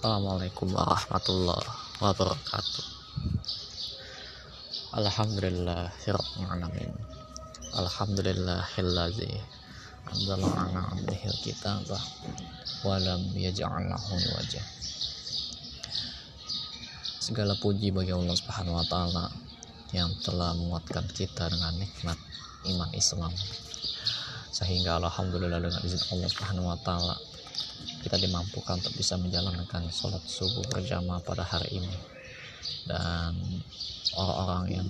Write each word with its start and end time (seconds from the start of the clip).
Assalamualaikum 0.00 0.72
warahmatullahi 0.72 1.68
wabarakatuh. 2.00 2.84
Alhamdulillahirrahmanirrahim 4.96 6.96
Alhamdulillahillazi 7.76 9.28
Anzala 10.08 10.48
ala 10.56 10.96
abdihil 10.96 11.36
kitabah 11.44 12.00
Walam 12.80 13.28
yaja'allahu 13.36 14.40
wajah 14.40 14.64
Segala 17.20 17.52
puji 17.60 17.92
bagi 17.92 18.16
Allah 18.16 18.40
subhanahu 18.40 18.80
wa 18.80 18.86
ta'ala 18.88 19.28
Yang 19.92 20.16
telah 20.24 20.56
menguatkan 20.56 21.12
kita 21.12 21.52
dengan 21.52 21.76
nikmat 21.76 22.16
iman 22.72 22.88
Islam. 22.96 23.36
Sehingga 24.48 24.96
Alhamdulillah 24.96 25.60
dengan 25.60 25.84
izin 25.84 26.00
Allah 26.16 26.28
subhanahu 26.32 26.72
wa 26.72 26.80
ta'ala 26.80 27.29
kita 28.00 28.16
dimampukan 28.16 28.80
untuk 28.80 28.96
bisa 28.96 29.20
menjalankan 29.20 29.88
sholat 29.92 30.24
subuh 30.24 30.64
berjamaah 30.72 31.20
pada 31.20 31.44
hari 31.44 31.84
ini. 31.84 31.96
Dan 32.88 33.36
orang-orang 34.16 34.64
yang 34.72 34.88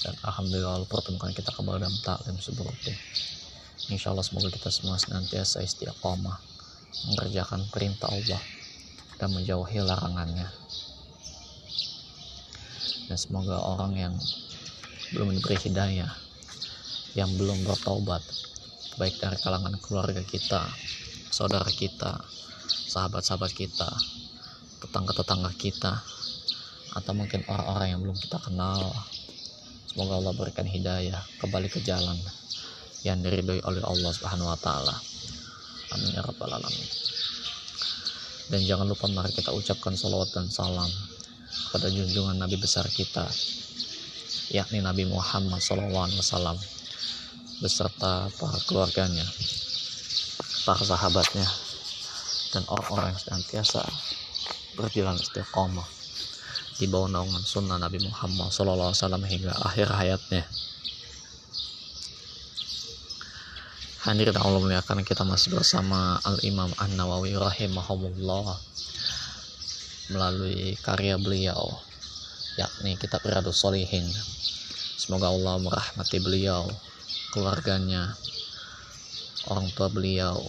dan 0.00 0.14
alhamdulillah 0.24 0.88
pertemukan 0.88 1.34
kita 1.34 1.52
kembali 1.52 1.84
dalam 1.84 1.98
taklim 2.00 2.40
subuh 2.40 2.64
insya 3.92 4.16
Allah 4.16 4.24
semoga 4.24 4.48
kita 4.48 4.72
semua 4.72 4.96
senantiasa 4.96 5.60
istiqomah 5.60 6.40
mengerjakan 7.12 7.68
perintah 7.68 8.08
Allah 8.08 8.40
dan 9.20 9.28
menjauhi 9.34 9.82
larangannya. 9.84 10.48
Dan 13.08 13.16
semoga 13.16 13.56
orang 13.60 13.92
yang 13.96 14.14
belum 15.16 15.32
diberi 15.36 15.56
hidayah 15.56 16.12
yang 17.16 17.32
belum 17.40 17.64
bertobat 17.64 18.20
baik 18.98 19.22
dari 19.22 19.38
kalangan 19.38 19.78
keluarga 19.78 20.20
kita, 20.26 20.66
saudara 21.30 21.70
kita, 21.70 22.18
sahabat-sahabat 22.90 23.54
kita, 23.54 23.86
tetangga-tetangga 24.82 25.54
kita, 25.54 26.02
atau 26.98 27.12
mungkin 27.14 27.46
orang-orang 27.46 27.94
yang 27.94 28.00
belum 28.02 28.18
kita 28.18 28.42
kenal. 28.42 28.90
Semoga 29.86 30.18
Allah 30.18 30.34
berikan 30.34 30.66
hidayah 30.66 31.22
kembali 31.38 31.70
ke 31.70 31.78
jalan 31.86 32.18
yang 33.06 33.22
diridhoi 33.22 33.62
oleh 33.62 33.82
Allah 33.86 34.10
Subhanahu 34.10 34.50
wa 34.50 34.58
taala. 34.58 34.94
Amin 35.94 36.12
ya 36.12 36.20
rabbal 36.26 36.50
alamin. 36.50 36.88
Dan 38.50 38.66
jangan 38.66 38.90
lupa 38.90 39.06
mari 39.08 39.30
kita 39.30 39.54
ucapkan 39.54 39.94
salawat 39.94 40.34
dan 40.34 40.50
salam 40.50 40.90
kepada 41.70 41.86
junjungan 41.88 42.34
Nabi 42.34 42.58
besar 42.58 42.84
kita 42.90 43.24
yakni 44.48 44.80
Nabi 44.80 45.04
Muhammad 45.04 45.60
SAW 45.60 46.77
beserta 47.58 48.30
para 48.38 48.58
keluarganya, 48.66 49.26
para 50.62 50.82
sahabatnya, 50.82 51.46
dan 52.54 52.62
orang-orang 52.70 53.12
yang 53.12 53.20
senantiasa 53.20 53.82
berjalan 54.78 55.18
istiqomah 55.18 55.86
di 56.78 56.86
bawah 56.86 57.10
naungan 57.10 57.42
sunnah 57.42 57.74
Nabi 57.74 57.98
Muhammad 58.06 58.54
SAW 58.54 58.94
hingga 59.26 59.50
akhir 59.66 59.90
hayatnya. 59.90 60.46
Hadirin 64.06 64.38
Allah 64.38 64.62
muliakan 64.62 65.02
kita 65.02 65.26
masih 65.26 65.58
bersama 65.58 66.22
Al 66.22 66.38
Imam 66.46 66.70
An 66.78 66.94
Nawawi 66.94 67.34
rahimahumullah 67.34 68.56
melalui 70.14 70.78
karya 70.80 71.18
beliau 71.18 71.82
yakni 72.56 72.94
kitab 72.94 73.26
Riyadus 73.26 73.58
Solihin. 73.58 74.06
Semoga 74.96 75.28
Allah 75.34 75.58
merahmati 75.58 76.22
beliau 76.22 76.70
keluarganya, 77.32 78.16
orang 79.52 79.68
tua 79.76 79.92
beliau, 79.92 80.40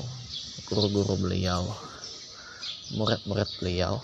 guru-guru 0.68 1.20
beliau, 1.20 1.68
murid-murid 2.96 3.50
beliau, 3.60 4.00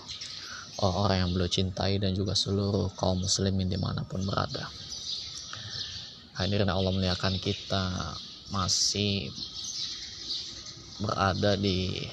orang-orang 0.80 1.16
yang 1.24 1.30
beliau 1.32 1.50
cintai 1.50 1.96
dan 1.96 2.12
juga 2.12 2.36
seluruh 2.36 2.92
kaum 2.96 3.24
muslimin 3.24 3.72
di 3.72 3.80
mana 3.80 4.04
pun 4.04 4.20
berada. 4.24 4.68
Hadirin 6.36 6.68
Allah 6.68 6.92
muliakan 6.92 7.40
kita 7.40 8.12
masih 8.52 9.32
berada 11.00 11.56
di 11.56 12.06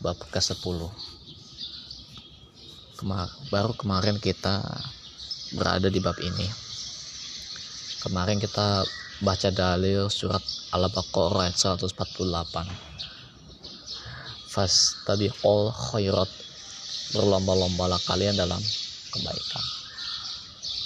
bab 0.00 0.18
ke-10 0.32 0.80
Kemar 2.98 3.28
baru 3.52 3.72
kemarin 3.76 4.16
kita 4.18 4.64
berada 5.54 5.88
di 5.92 6.00
bab 6.02 6.16
ini 6.18 6.69
kemarin 8.00 8.40
kita 8.40 8.84
baca 9.20 9.48
dalil 9.52 10.08
surat 10.08 10.40
Al-Baqarah 10.72 11.52
ayat 11.52 11.56
148 11.60 12.90
fastabiqul 14.50 15.70
khairat 15.70 16.30
berlomba-lombalah 17.14 18.02
kalian 18.02 18.34
dalam 18.34 18.58
kebaikan. 19.14 19.64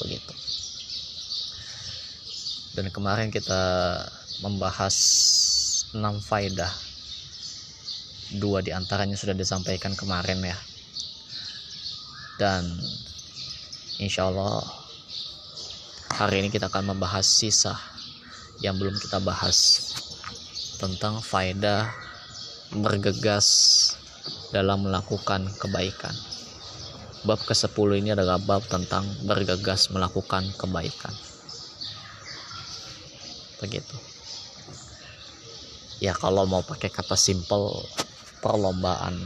Begitu. 0.04 0.34
Dan 2.74 2.90
kemarin 2.90 3.30
kita 3.30 3.62
membahas 4.44 4.96
enam 5.94 6.18
faidah. 6.20 6.72
Dua 8.34 8.60
di 8.60 8.74
antaranya 8.74 9.14
sudah 9.14 9.36
disampaikan 9.36 9.94
kemarin 9.94 10.42
ya. 10.42 10.58
Dan 12.34 12.66
insya 14.02 14.26
Allah 14.26 14.83
hari 16.14 16.46
ini 16.46 16.48
kita 16.48 16.70
akan 16.70 16.94
membahas 16.94 17.26
sisa 17.26 17.74
yang 18.62 18.78
belum 18.78 18.94
kita 19.02 19.18
bahas 19.18 19.90
tentang 20.78 21.18
faedah 21.18 21.90
bergegas 22.70 23.46
dalam 24.54 24.86
melakukan 24.86 25.50
kebaikan. 25.58 26.14
Bab 27.26 27.42
ke-10 27.42 27.88
ini 27.98 28.14
adalah 28.14 28.38
bab 28.38 28.62
tentang 28.70 29.02
bergegas 29.26 29.90
melakukan 29.90 30.46
kebaikan. 30.54 31.10
Begitu. 33.58 33.96
Ya 35.98 36.14
kalau 36.14 36.46
mau 36.46 36.62
pakai 36.62 36.94
kata 36.94 37.18
simple 37.18 37.74
perlombaan. 38.38 39.18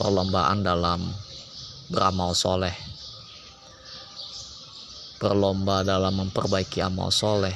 Perlombaan 0.00 0.64
dalam 0.64 1.04
beramal 1.92 2.32
soleh 2.32 2.91
berlomba 5.22 5.86
dalam 5.86 6.18
memperbaiki 6.18 6.82
amal 6.82 7.14
soleh 7.14 7.54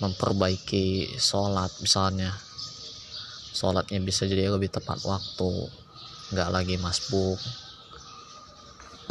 memperbaiki 0.00 1.14
sholat 1.20 1.68
misalnya. 1.84 2.32
Sholatnya 3.52 4.00
bisa 4.00 4.24
jadi 4.24 4.48
lebih 4.48 4.72
tepat 4.72 5.04
waktu 5.04 5.68
nggak 6.32 6.48
lagi 6.48 6.80
masbuk. 6.80 7.36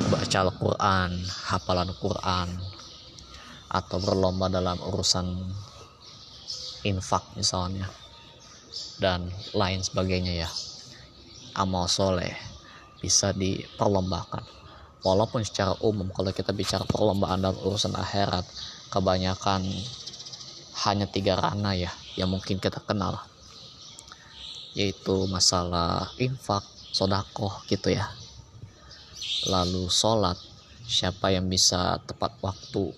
Baca 0.09 0.37
Al-Quran 0.41 1.21
hafalan 1.53 1.93
Quran 2.01 2.49
atau 3.69 3.97
berlomba 4.01 4.49
dalam 4.49 4.81
urusan 4.81 5.29
infak 6.81 7.23
misalnya 7.37 7.85
dan 8.97 9.29
lain 9.53 9.85
sebagainya 9.85 10.33
ya. 10.43 10.49
Amal 11.55 11.85
soleh 11.85 12.33
bisa 12.99 13.31
diperlombakan 13.31 14.60
walaupun 15.01 15.41
secara 15.41 15.73
umum 15.81 16.09
kalau 16.13 16.29
kita 16.29 16.53
bicara 16.53 16.85
perlombaan 16.85 17.41
dalam 17.41 17.57
urusan 17.65 17.97
akhirat 17.97 18.45
kebanyakan 18.93 19.65
hanya 20.85 21.05
tiga 21.09 21.37
ranah 21.37 21.73
ya 21.73 21.91
yang 22.15 22.29
mungkin 22.29 22.61
kita 22.61 22.81
kenal. 22.85 23.17
Yaitu 24.77 25.27
masalah 25.27 26.07
infak 26.21 26.63
sodakoh 26.95 27.65
gitu 27.67 27.91
ya. 27.91 28.07
Lalu 29.49 29.89
sholat 29.91 30.37
siapa 30.85 31.33
yang 31.33 31.49
bisa 31.49 31.99
tepat 32.05 32.37
waktu 32.39 32.93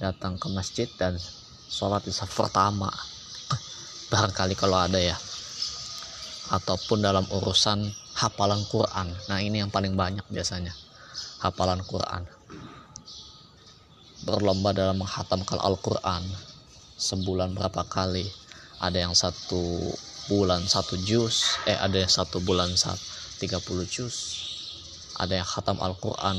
datang 0.00 0.40
ke 0.40 0.48
masjid 0.50 0.88
dan 0.98 1.14
sholat 1.70 2.02
di 2.02 2.12
saf 2.12 2.32
pertama. 2.32 2.90
Barangkali 4.10 4.58
kalau 4.58 4.82
ada 4.82 4.98
ya. 4.98 5.14
Ataupun 6.50 6.98
dalam 6.98 7.22
urusan 7.30 7.86
hafalan 8.18 8.66
Quran. 8.66 9.14
Nah 9.30 9.38
ini 9.38 9.62
yang 9.62 9.70
paling 9.70 9.94
banyak 9.94 10.26
biasanya 10.26 10.74
hafalan 11.40 11.80
Quran. 11.88 12.28
Berlomba 14.28 14.76
dalam 14.76 15.00
menghatamkan 15.00 15.56
Al-Quran. 15.56 16.20
Sebulan 17.00 17.56
berapa 17.56 17.88
kali? 17.88 18.28
Ada 18.80 19.08
yang 19.08 19.16
satu 19.16 19.92
bulan 20.28 20.62
satu 20.62 20.94
juz 21.02 21.58
eh 21.66 21.74
ada 21.74 22.06
yang 22.06 22.12
satu 22.12 22.38
bulan 22.44 22.70
saat 22.76 23.00
30 23.42 23.56
juz. 23.88 24.16
Ada 25.16 25.40
yang 25.40 25.48
khatam 25.48 25.80
Al-Quran 25.80 26.36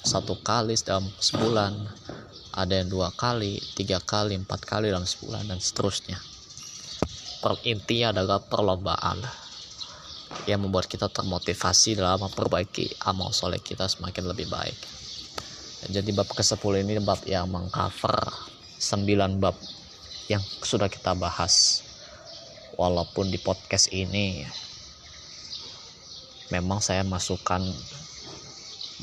satu 0.00 0.40
kali 0.40 0.72
dalam 0.80 1.06
sebulan. 1.20 1.76
Ada 2.50 2.82
yang 2.82 2.88
dua 2.90 3.14
kali 3.14 3.60
tiga 3.76 4.02
kali 4.02 4.34
empat 4.34 4.64
kali 4.64 4.90
dalam 4.90 5.06
sebulan 5.06 5.46
dan 5.46 5.60
seterusnya. 5.60 6.18
Intinya 7.64 8.12
adalah 8.16 8.42
perlombaan 8.42 9.20
yang 10.48 10.62
membuat 10.62 10.86
kita 10.86 11.10
termotivasi 11.10 11.98
dalam 11.98 12.26
memperbaiki 12.26 13.02
amal 13.06 13.30
soleh 13.34 13.60
kita 13.60 13.86
semakin 13.86 14.30
lebih 14.30 14.46
baik. 14.48 14.78
Jadi 15.90 16.12
bab 16.12 16.28
ke-10 16.28 16.84
ini 16.84 17.00
bab 17.00 17.20
yang 17.24 17.48
mengcover 17.48 18.18
9 18.76 19.40
bab 19.40 19.56
yang 20.28 20.42
sudah 20.60 20.92
kita 20.92 21.16
bahas. 21.16 21.84
Walaupun 22.76 23.28
di 23.28 23.36
podcast 23.36 23.92
ini 23.92 24.44
memang 26.50 26.82
saya 26.82 27.06
masukkan 27.06 27.62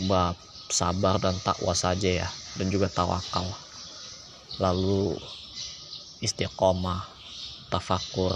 bab 0.06 0.36
sabar 0.68 1.18
dan 1.18 1.34
takwa 1.42 1.72
saja 1.72 2.28
ya 2.28 2.30
dan 2.60 2.68
juga 2.68 2.92
tawakal 2.92 3.48
lalu 4.60 5.16
istiqomah 6.20 7.08
tafakur 7.72 8.36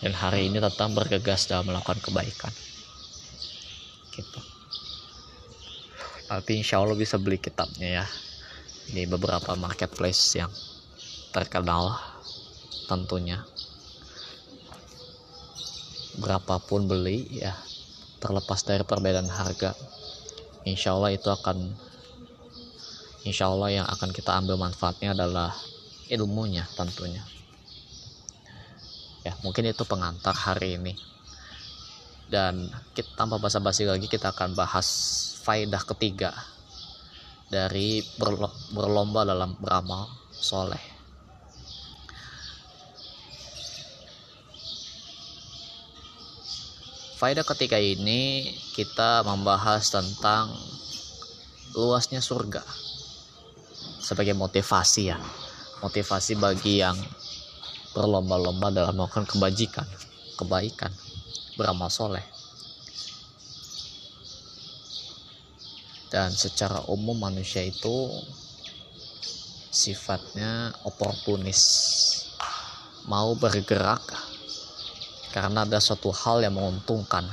dan 0.00 0.12
hari 0.12 0.52
ini 0.52 0.60
tetap 0.60 0.92
bergegas 0.92 1.48
dalam 1.48 1.72
melakukan 1.72 2.00
kebaikan. 2.04 2.52
Gitu. 4.12 4.40
Tapi 6.26 6.50
insya 6.60 6.82
Allah 6.82 6.98
bisa 6.98 7.16
beli 7.16 7.40
kitabnya 7.40 8.02
ya. 8.02 8.06
Di 8.86 9.08
beberapa 9.08 9.56
marketplace 9.56 10.36
yang 10.36 10.52
terkenal 11.32 11.96
tentunya. 12.90 13.40
Berapapun 16.16 16.88
beli 16.88 17.28
ya 17.44 17.52
terlepas 18.16 18.64
dari 18.64 18.82
perbedaan 18.82 19.28
harga 19.28 19.76
insya 20.64 20.96
Allah 20.96 21.12
itu 21.14 21.28
akan 21.28 21.76
insya 23.22 23.52
Allah 23.52 23.70
yang 23.70 23.86
akan 23.86 24.10
kita 24.10 24.32
ambil 24.34 24.56
manfaatnya 24.56 25.12
adalah 25.14 25.52
ilmunya 26.08 26.64
tentunya 26.74 27.22
ya 29.26 29.34
mungkin 29.42 29.66
itu 29.66 29.82
pengantar 29.82 30.38
hari 30.38 30.78
ini 30.78 30.94
dan 32.30 32.70
kita 32.94 33.18
tanpa 33.18 33.42
basa-basi 33.42 33.82
lagi 33.82 34.06
kita 34.06 34.30
akan 34.30 34.54
bahas 34.54 34.86
faedah 35.42 35.82
ketiga 35.82 36.30
dari 37.50 38.02
berlomba 38.70 39.26
dalam 39.26 39.58
beramal 39.58 40.06
soleh 40.30 40.96
Faedah 47.16 47.48
ketiga 47.48 47.80
ini 47.80 48.52
kita 48.76 49.24
membahas 49.24 49.88
tentang 49.88 50.52
luasnya 51.72 52.20
surga 52.20 52.60
sebagai 54.04 54.36
motivasi 54.36 55.16
ya. 55.16 55.16
Motivasi 55.80 56.36
bagi 56.36 56.84
yang 56.84 56.92
berlomba-lomba 57.96 58.68
dalam 58.68 59.00
melakukan 59.00 59.24
kebajikan, 59.24 59.88
kebaikan, 60.36 60.92
beramal 61.56 61.88
soleh. 61.88 62.20
Dan 66.12 66.28
secara 66.36 66.84
umum 66.92 67.16
manusia 67.16 67.64
itu 67.64 68.12
sifatnya 69.72 70.76
oportunis, 70.84 71.60
mau 73.08 73.32
bergerak 73.32 74.04
karena 75.32 75.64
ada 75.64 75.80
suatu 75.80 76.12
hal 76.12 76.44
yang 76.44 76.52
menguntungkan. 76.52 77.24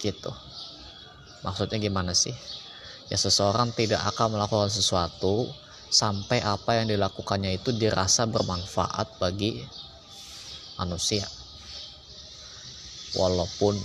Gitu. 0.00 0.32
Maksudnya 1.44 1.76
gimana 1.76 2.16
sih? 2.16 2.32
Ya 3.12 3.20
seseorang 3.20 3.76
tidak 3.76 4.00
akan 4.08 4.40
melakukan 4.40 4.72
sesuatu 4.72 5.52
sampai 5.92 6.40
apa 6.40 6.80
yang 6.80 6.88
dilakukannya 6.88 7.60
itu 7.60 7.76
dirasa 7.76 8.24
bermanfaat 8.24 9.20
bagi 9.20 9.60
manusia. 10.80 11.28
Walaupun 13.12 13.76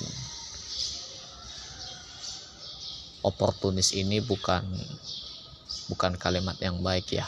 oportunis 3.27 3.92
ini 3.92 4.24
bukan 4.24 4.63
bukan 5.92 6.15
kalimat 6.15 6.56
yang 6.63 6.80
baik 6.80 7.12
ya. 7.12 7.27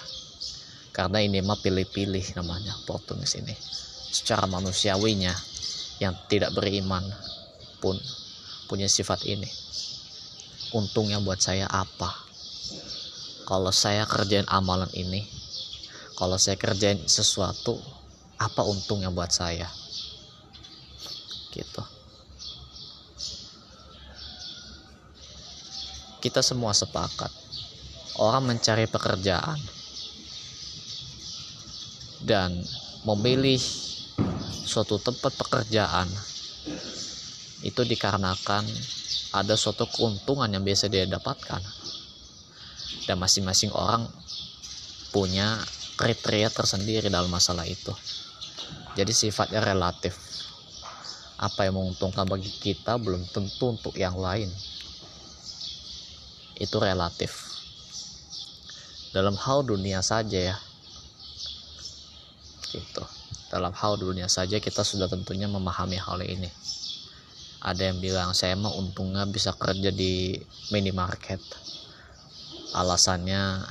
Karena 0.96 1.20
ini 1.20 1.44
mah 1.44 1.60
pilih-pilih 1.60 2.40
namanya 2.40 2.72
oportunis 2.80 3.36
ini. 3.36 3.54
Secara 4.10 4.48
manusiawinya 4.48 5.36
yang 6.00 6.16
tidak 6.32 6.56
beriman 6.56 7.04
pun 7.84 8.00
punya 8.72 8.88
sifat 8.88 9.28
ini. 9.28 9.48
Untungnya 10.72 11.20
buat 11.20 11.44
saya 11.44 11.68
apa 11.68 12.29
kalau 13.50 13.74
saya 13.74 14.06
kerjain 14.06 14.46
amalan 14.46 14.94
ini 14.94 15.25
kalau 16.19 16.38
saya 16.38 16.60
kerjain 16.60 17.00
sesuatu 17.07 17.80
apa 18.36 18.62
untungnya 18.68 19.07
buat 19.07 19.31
saya? 19.31 19.72
Gitu. 21.56 21.84
Kita 26.19 26.44
semua 26.44 26.75
sepakat. 26.75 27.31
Orang 28.19 28.51
mencari 28.51 28.84
pekerjaan 28.84 29.56
dan 32.28 32.51
memilih 33.07 33.63
suatu 34.68 35.00
tempat 35.00 35.40
pekerjaan 35.40 36.12
itu 37.63 37.81
dikarenakan 37.88 38.68
ada 39.31 39.56
suatu 39.56 39.88
keuntungan 39.88 40.51
yang 40.51 40.68
biasa 40.68 40.92
dia 40.92 41.07
dapatkan 41.07 41.79
dan 43.09 43.18
masing-masing 43.18 43.74
orang 43.74 44.06
punya 45.09 45.57
kriteria 45.97 46.47
tersendiri 46.53 47.09
dalam 47.09 47.27
masalah 47.27 47.65
itu. 47.65 47.91
Jadi 48.95 49.12
sifatnya 49.12 49.59
relatif. 49.59 50.15
Apa 51.39 51.68
yang 51.68 51.80
menguntungkan 51.80 52.27
bagi 52.27 52.51
kita 52.51 53.00
belum 53.00 53.24
tentu 53.31 53.75
untuk 53.75 53.95
yang 53.95 54.15
lain. 54.15 54.51
Itu 56.59 56.77
relatif. 56.80 57.51
Dalam 59.15 59.33
hal 59.39 59.65
dunia 59.65 60.03
saja 60.03 60.53
ya. 60.53 60.57
Gitu. 62.69 63.03
Dalam 63.50 63.74
hal 63.74 63.97
dunia 63.97 64.30
saja 64.30 64.62
kita 64.62 64.86
sudah 64.86 65.09
tentunya 65.09 65.50
memahami 65.50 65.97
hal 65.97 66.21
ini. 66.21 66.51
Ada 67.59 67.91
yang 67.91 67.97
bilang 68.00 68.31
saya 68.31 68.56
mah 68.56 68.71
untungnya 68.71 69.27
bisa 69.27 69.51
kerja 69.57 69.91
di 69.91 70.38
minimarket 70.71 71.41
alasannya 72.74 73.66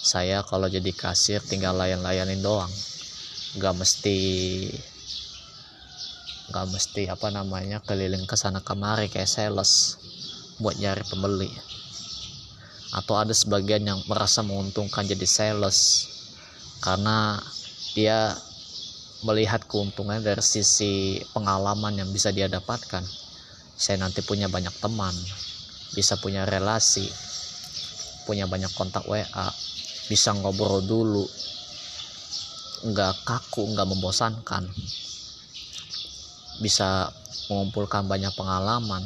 saya 0.00 0.40
kalau 0.40 0.64
jadi 0.64 0.88
kasir 0.96 1.44
tinggal 1.44 1.76
layan-layanin 1.76 2.40
doang. 2.40 2.72
Nggak 3.60 3.74
mesti 3.84 4.18
nggak 6.50 6.66
mesti 6.66 7.02
apa 7.06 7.30
namanya 7.30 7.78
keliling 7.84 8.26
ke 8.26 8.34
sana 8.34 8.58
kemari 8.64 9.06
kayak 9.06 9.28
sales 9.28 10.00
buat 10.56 10.80
nyari 10.80 11.04
pembeli. 11.04 11.52
Atau 12.96 13.20
ada 13.20 13.30
sebagian 13.36 13.86
yang 13.86 14.00
merasa 14.08 14.40
menguntungkan 14.42 15.06
jadi 15.06 15.26
sales 15.28 16.08
karena 16.80 17.38
dia 17.92 18.34
melihat 19.20 19.68
keuntungan 19.68 20.24
dari 20.24 20.40
sisi 20.40 21.20
pengalaman 21.36 22.00
yang 22.00 22.08
bisa 22.08 22.32
dia 22.32 22.48
dapatkan. 22.48 23.04
Saya 23.76 24.00
nanti 24.00 24.24
punya 24.24 24.48
banyak 24.48 24.72
teman 24.80 25.12
bisa 25.90 26.14
punya 26.22 26.46
relasi 26.46 27.29
punya 28.30 28.46
banyak 28.46 28.70
kontak 28.78 29.02
WA 29.10 29.50
bisa 30.06 30.30
ngobrol 30.38 30.86
dulu 30.86 31.26
nggak 32.86 33.26
kaku 33.26 33.74
nggak 33.74 33.90
membosankan 33.90 34.70
bisa 36.62 37.10
mengumpulkan 37.50 38.06
banyak 38.06 38.30
pengalaman 38.38 39.02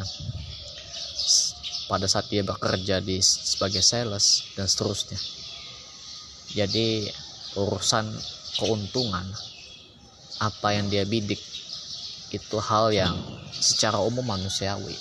pada 1.89 2.05
saat 2.05 2.29
dia 2.29 2.45
bekerja 2.45 3.01
di 3.01 3.25
sebagai 3.25 3.81
sales 3.81 4.53
dan 4.53 4.69
seterusnya. 4.69 5.17
Jadi 6.53 7.09
urusan 7.57 8.05
keuntungan 8.61 9.25
apa 10.45 10.69
yang 10.77 10.93
dia 10.93 11.09
bidik 11.09 11.41
itu 12.35 12.57
hal 12.59 12.91
yang 12.93 13.15
secara 13.55 13.97
umum 14.03 14.27
manusiawi. 14.27 14.97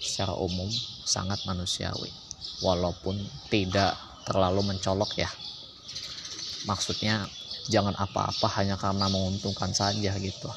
Secara 0.00 0.36
umum 0.36 0.68
sangat 1.04 1.42
manusiawi 1.44 2.29
walaupun 2.60 3.16
tidak 3.48 3.96
terlalu 4.24 4.72
mencolok 4.72 5.16
ya. 5.16 5.30
Maksudnya 6.68 7.24
jangan 7.72 7.96
apa-apa 7.96 8.48
hanya 8.60 8.76
karena 8.76 9.08
menguntungkan 9.08 9.72
saja 9.72 10.12
gitu. 10.20 10.48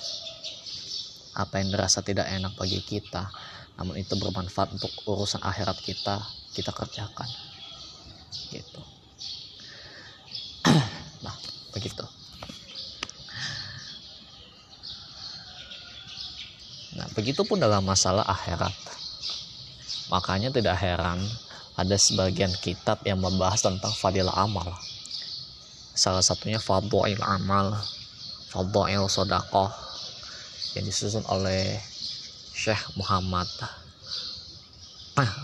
Apa 1.33 1.63
yang 1.63 1.73
dirasa 1.73 2.05
tidak 2.05 2.29
enak 2.29 2.53
bagi 2.53 2.83
kita 2.83 3.31
namun 3.73 3.97
itu 3.97 4.13
bermanfaat 4.13 4.69
untuk 4.77 4.93
urusan 5.09 5.41
akhirat 5.41 5.81
kita 5.81 6.21
kita 6.53 6.69
kerjakan. 6.69 7.29
Gitu. 8.53 8.81
Nah 11.25 11.35
begitu. 11.73 12.05
Nah, 16.93 17.09
begitupun 17.17 17.57
dalam 17.57 17.81
masalah 17.81 18.21
akhirat. 18.29 18.73
Makanya 20.13 20.53
tidak 20.53 20.77
heran 20.77 21.25
ada 21.73 21.97
sebagian 21.97 22.53
kitab 22.61 23.01
yang 23.01 23.17
membahas 23.17 23.65
tentang 23.65 23.89
fadilah 23.97 24.33
amal. 24.37 24.77
Salah 25.93 26.21
satunya 26.21 26.57
Fadha'il 26.57 27.21
Amal, 27.21 27.73
Fadha'il 28.49 29.05
Sodakoh 29.09 29.69
yang 30.77 30.85
disusun 30.85 31.25
oleh 31.29 31.77
Syekh 32.53 32.93
Muhammad. 32.97 33.49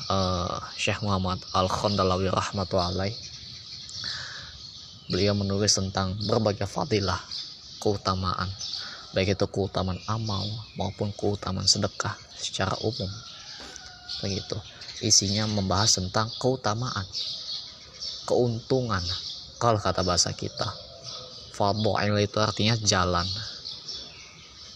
Uh, 0.09 0.57
Syekh 0.74 1.05
Muhammad 1.05 1.38
Al-Khandalawi 1.53 2.33
rahmatullahi 2.33 3.13
beliau 5.13 5.38
menulis 5.38 5.77
tentang 5.77 6.17
berbagai 6.25 6.65
fadilah 6.65 7.21
keutamaan. 7.77 8.50
Baik 9.13 9.38
itu 9.38 9.45
keutamaan 9.50 10.01
amal 10.09 10.45
maupun 10.77 11.13
keutamaan 11.13 11.69
sedekah 11.69 12.17
secara 12.38 12.74
umum. 12.81 13.09
Begitu 14.25 14.57
isinya 14.99 15.47
membahas 15.47 15.99
tentang 15.99 16.27
keutamaan 16.39 17.07
keuntungan. 18.27 19.01
Kalau 19.59 19.79
kata 19.81 20.05
bahasa 20.05 20.31
kita 20.31 20.89
fadl 21.59 22.15
itu 22.23 22.39
artinya 22.39 22.79
jalan. 22.79 23.27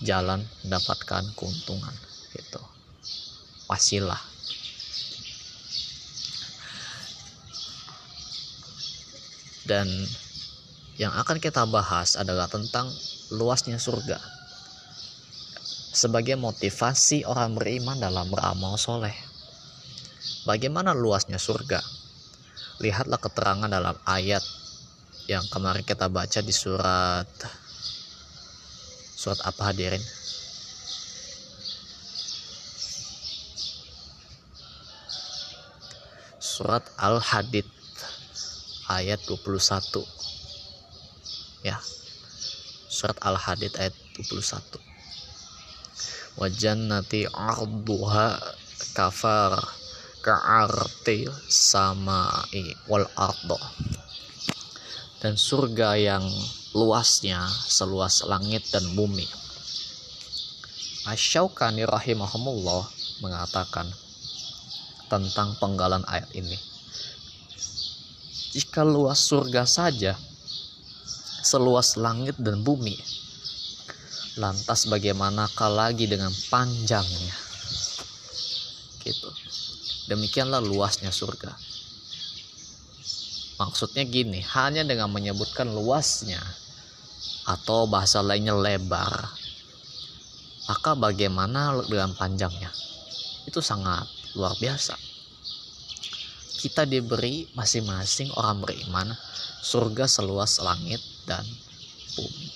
Jalan 0.04 0.44
mendapatkan 0.68 1.24
keuntungan 1.40 1.96
gitu. 2.36 2.60
Wasilah. 3.72 4.20
Dan 9.64 9.88
yang 11.00 11.16
akan 11.16 11.40
kita 11.40 11.64
bahas 11.64 12.20
adalah 12.20 12.52
tentang 12.52 12.92
luasnya 13.32 13.80
surga. 13.80 14.20
Sebagai 15.96 16.36
motivasi 16.36 17.24
orang 17.24 17.56
beriman 17.56 17.96
dalam 17.96 18.28
beramal 18.28 18.76
soleh. 18.76 19.16
Bagaimana 20.44 20.92
luasnya 20.92 21.40
surga? 21.40 21.80
Lihatlah 22.84 23.20
keterangan 23.20 23.72
dalam 23.72 23.96
ayat 24.04 24.44
yang 25.32 25.48
kemarin 25.48 25.88
kita 25.88 26.12
baca 26.12 26.40
di 26.44 26.52
surat 26.52 27.30
surat 29.16 29.40
apa 29.48 29.72
hadirin? 29.72 30.04
Surat 36.44 36.84
Al-Hadid 37.00 37.66
ayat 38.92 39.24
21 39.26 40.04
ya 41.64 41.80
surat 42.92 43.16
Al-Hadid 43.24 43.72
ayat 43.80 43.96
21 44.20 44.78
wajan 46.38 46.92
nanti 46.92 47.24
arduha 47.32 48.38
kafar 48.92 49.83
ka'arti 50.24 51.28
samai 51.52 52.72
wal 52.88 53.04
ardo. 53.20 53.60
Dan 55.20 55.36
surga 55.36 56.00
yang 56.00 56.24
luasnya 56.72 57.44
seluas 57.68 58.24
langit 58.24 58.64
dan 58.72 58.88
bumi. 58.96 59.28
Asyaukani 61.04 61.84
rahimahumullah 61.84 62.88
mengatakan 63.20 63.92
tentang 65.12 65.60
penggalan 65.60 66.08
ayat 66.08 66.32
ini. 66.32 66.56
Jika 68.56 68.88
luas 68.88 69.20
surga 69.28 69.68
saja 69.68 70.16
seluas 71.44 72.00
langit 72.00 72.40
dan 72.40 72.64
bumi 72.64 72.96
lantas 74.40 74.88
bagaimanakah 74.88 75.70
lagi 75.70 76.08
dengan 76.08 76.32
panjangnya? 76.50 77.36
Gitu 79.04 79.43
demikianlah 80.10 80.60
luasnya 80.60 81.12
surga 81.12 81.54
maksudnya 83.60 84.04
gini 84.04 84.44
hanya 84.56 84.84
dengan 84.84 85.12
menyebutkan 85.12 85.70
luasnya 85.70 86.42
atau 87.48 87.88
bahasa 87.88 88.24
lainnya 88.24 88.56
lebar 88.56 89.30
maka 90.68 90.96
bagaimana 90.96 91.84
dengan 91.88 92.16
panjangnya 92.16 92.72
itu 93.48 93.60
sangat 93.60 94.08
luar 94.36 94.56
biasa 94.60 94.96
kita 96.64 96.88
diberi 96.88 97.52
masing-masing 97.60 98.32
orang 98.40 98.64
beriman 98.64 99.12
surga 99.64 100.08
seluas 100.08 100.64
langit 100.64 101.00
dan 101.24 101.44
bumi. 102.16 102.48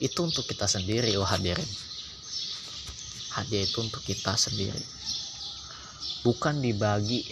Itu 0.00 0.28
untuk 0.28 0.44
kita 0.48 0.68
sendiri, 0.68 1.16
oh 1.20 1.24
hadirin. 1.24 1.68
Hadiah 3.32 3.64
itu 3.64 3.80
untuk 3.80 4.04
kita 4.04 4.36
sendiri. 4.36 4.84
Bukan 6.24 6.64
dibagi 6.64 7.28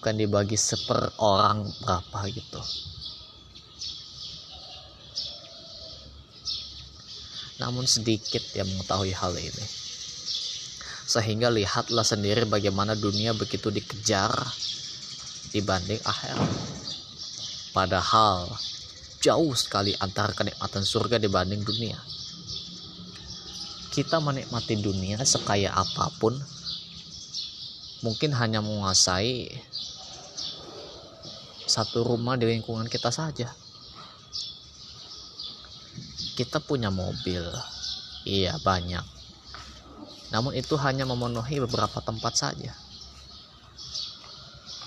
bukan 0.00 0.16
dibagi 0.16 0.56
seper 0.56 1.12
orang 1.20 1.68
berapa 1.84 2.18
gitu. 2.32 2.62
Namun 7.60 7.84
sedikit 7.84 8.40
yang 8.56 8.64
mengetahui 8.72 9.12
hal 9.12 9.36
ini. 9.36 9.66
Sehingga 11.04 11.52
lihatlah 11.52 12.06
sendiri 12.06 12.48
bagaimana 12.48 12.96
dunia 12.96 13.36
begitu 13.36 13.68
dikejar 13.68 14.32
dibanding 15.52 16.00
akhirat. 16.00 16.48
Padahal 17.76 18.48
jauh 19.20 19.52
sekali 19.52 19.92
antara 20.00 20.32
kenikmatan 20.32 20.80
surga 20.80 21.20
dibanding 21.20 21.60
dunia. 21.60 22.00
Kita 23.92 24.22
menikmati 24.24 24.80
dunia 24.80 25.20
sekaya 25.28 25.76
apa 25.76 26.08
pun 26.16 26.40
mungkin 28.00 28.32
hanya 28.36 28.64
menguasai 28.64 29.48
satu 31.70 32.02
rumah 32.02 32.34
di 32.34 32.50
lingkungan 32.50 32.88
kita 32.90 33.12
saja 33.14 33.52
kita 36.34 36.58
punya 36.64 36.88
mobil 36.88 37.44
iya 38.24 38.56
banyak 38.60 39.20
namun 40.30 40.54
itu 40.54 40.78
hanya 40.78 41.02
memenuhi 41.02 41.58
beberapa 41.66 41.98
tempat 41.98 42.38
saja. 42.38 42.72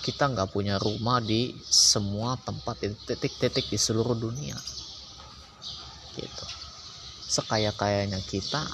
Kita 0.04 0.28
nggak 0.32 0.52
punya 0.52 0.76
rumah 0.80 1.20
di 1.20 1.52
semua 1.68 2.36
tempat 2.40 2.80
titik-titik 2.80 3.68
di 3.68 3.78
seluruh 3.80 4.16
dunia. 4.16 4.56
Gitu. 6.16 6.46
Sekaya-kayanya 7.28 8.20
kita, 8.24 8.64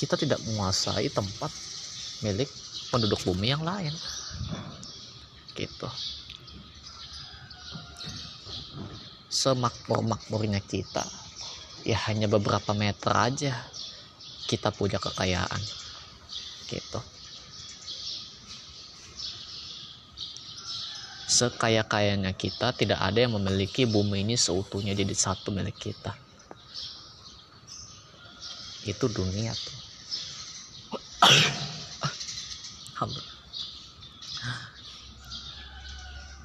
kita 0.00 0.16
tidak 0.16 0.40
menguasai 0.48 1.08
tempat 1.12 1.52
milik 2.24 2.48
penduduk 2.88 3.20
bumi 3.24 3.52
yang 3.52 3.64
lain. 3.64 3.92
Gitu. 5.54 5.88
Semakmur-makmurnya 9.28 10.64
kita, 10.64 11.04
ya 11.88 11.96
hanya 12.08 12.26
beberapa 12.28 12.72
meter 12.72 13.12
aja 13.12 13.54
kita 14.48 14.72
punya 14.72 14.96
kekayaan 14.96 15.60
gitu 16.68 17.00
sekaya-kayanya 21.28 22.32
kita 22.32 22.72
tidak 22.72 23.00
ada 23.00 23.28
yang 23.28 23.36
memiliki 23.36 23.84
bumi 23.84 24.24
ini 24.24 24.40
seutuhnya 24.40 24.96
jadi 24.96 25.12
satu 25.12 25.52
milik 25.52 25.76
kita 25.76 26.16
itu 28.88 29.04
dunia 29.12 29.52
tuh 29.52 29.76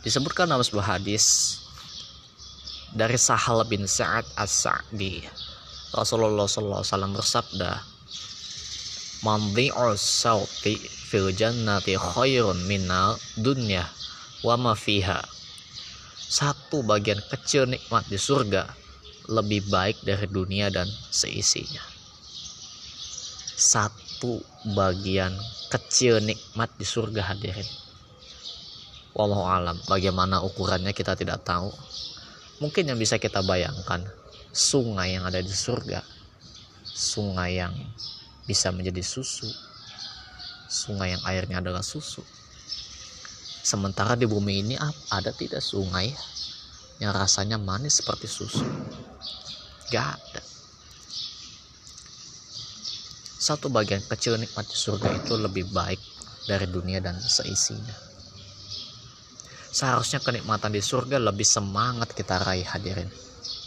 disebutkan 0.04 0.52
dalam 0.52 0.62
sebuah 0.62 1.00
hadis 1.00 1.58
dari 2.94 3.18
Sahal 3.18 3.64
bin 3.66 3.88
Sa'ad 3.88 4.28
as-Sa'di 4.38 5.24
Rasulullah 5.94 6.46
SAW 6.50 6.84
bersabda 7.14 7.94
Mandhi'u 9.24 9.96
sauti 9.96 10.76
fil 11.08 11.32
jannati 11.32 11.96
khairun 11.96 12.68
minal 12.68 13.16
dunya 13.40 13.88
wa 14.44 14.60
ma 14.60 14.74
fiha. 14.76 15.24
Satu 16.20 16.84
bagian 16.84 17.24
kecil 17.32 17.72
nikmat 17.72 18.04
di 18.12 18.20
surga 18.20 18.68
lebih 19.32 19.64
baik 19.72 20.04
dari 20.04 20.28
dunia 20.28 20.68
dan 20.68 20.92
seisinya. 21.08 21.80
Satu 23.56 24.03
bagian 24.78 25.34
kecil 25.72 26.22
nikmat 26.24 26.70
di 26.78 26.86
surga 26.86 27.34
hadirin. 27.34 27.68
Wallahu 29.14 29.46
alam, 29.46 29.78
bagaimana 29.86 30.42
ukurannya 30.42 30.92
kita 30.96 31.14
tidak 31.14 31.46
tahu. 31.46 31.70
Mungkin 32.62 32.90
yang 32.90 32.98
bisa 32.98 33.22
kita 33.22 33.46
bayangkan 33.46 34.02
sungai 34.50 35.18
yang 35.18 35.26
ada 35.28 35.42
di 35.42 35.52
surga, 35.54 36.02
sungai 36.84 37.58
yang 37.58 37.74
bisa 38.44 38.76
menjadi 38.76 39.00
susu 39.00 39.48
sungai 40.68 41.16
yang 41.16 41.24
airnya 41.24 41.64
adalah 41.64 41.86
susu 41.86 42.20
sementara 43.64 44.20
di 44.20 44.28
bumi 44.28 44.66
ini 44.66 44.76
ada 45.14 45.32
tidak 45.32 45.64
sungai 45.64 46.12
yang 47.00 47.16
rasanya 47.16 47.56
manis 47.56 48.04
seperti 48.04 48.28
susu 48.28 48.68
gak 49.94 50.20
ada 50.20 50.42
satu 53.44 53.68
bagian 53.68 54.00
kecil 54.00 54.40
nikmat 54.40 54.64
surga 54.64 55.20
itu 55.20 55.36
lebih 55.36 55.68
baik 55.76 56.00
dari 56.48 56.64
dunia 56.64 57.04
dan 57.04 57.20
seisinya. 57.20 57.92
Seharusnya 59.68 60.24
kenikmatan 60.24 60.72
di 60.72 60.80
surga 60.80 61.20
lebih 61.20 61.44
semangat 61.44 62.16
kita 62.16 62.40
raih 62.40 62.64
hadirin. 62.64 63.12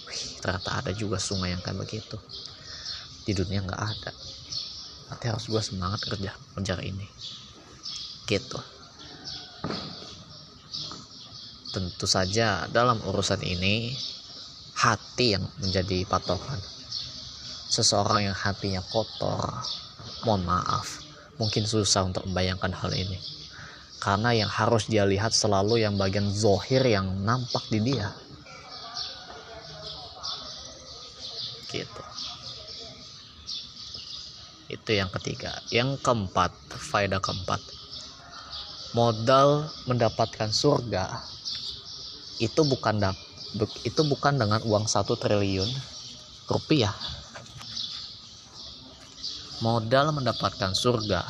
Wih, 0.08 0.22
ternyata 0.40 0.80
ada 0.80 0.96
juga 0.96 1.20
sungai 1.20 1.52
yang 1.52 1.60
kayak 1.60 1.76
begitu. 1.84 2.16
Di 3.28 3.36
dunia 3.36 3.60
nggak 3.68 3.82
ada. 3.84 4.12
Nanti 5.12 5.24
harus 5.28 5.44
gue 5.44 5.60
semangat 5.60 6.08
kerja 6.08 6.32
menjar 6.56 6.80
ini. 6.80 7.04
Gitu. 8.24 8.56
Tentu 11.76 12.08
saja 12.08 12.64
dalam 12.72 12.96
urusan 13.04 13.44
ini 13.44 13.92
hati 14.72 15.36
yang 15.36 15.44
menjadi 15.60 16.08
patokan 16.08 16.75
seseorang 17.66 18.30
yang 18.30 18.36
hatinya 18.36 18.82
kotor 18.90 19.62
mohon 20.22 20.42
maaf 20.46 21.06
mungkin 21.36 21.68
susah 21.68 22.08
untuk 22.08 22.24
membayangkan 22.28 22.72
hal 22.72 22.92
ini. 22.96 23.18
Karena 24.00 24.32
yang 24.36 24.50
harus 24.50 24.86
dia 24.86 25.08
lihat 25.08 25.32
selalu 25.32 25.82
yang 25.82 25.96
bagian 25.96 26.28
zohir 26.28 26.84
yang 26.84 27.24
nampak 27.24 27.64
di 27.72 27.80
dia. 27.80 28.12
Gitu. 31.66 32.04
Itu 34.70 34.90
yang 34.92 35.10
ketiga. 35.10 35.58
Yang 35.72 36.00
keempat 36.04 36.52
faedah 36.70 37.20
keempat. 37.20 37.60
Modal 38.94 39.68
mendapatkan 39.84 40.48
surga 40.54 41.20
itu 42.40 42.60
bukan 42.64 43.00
itu 43.84 44.02
bukan 44.04 44.36
dengan 44.36 44.60
uang 44.64 44.84
satu 44.84 45.16
triliun 45.16 45.68
rupiah 46.48 46.92
modal 49.66 50.14
mendapatkan 50.14 50.78
surga 50.78 51.26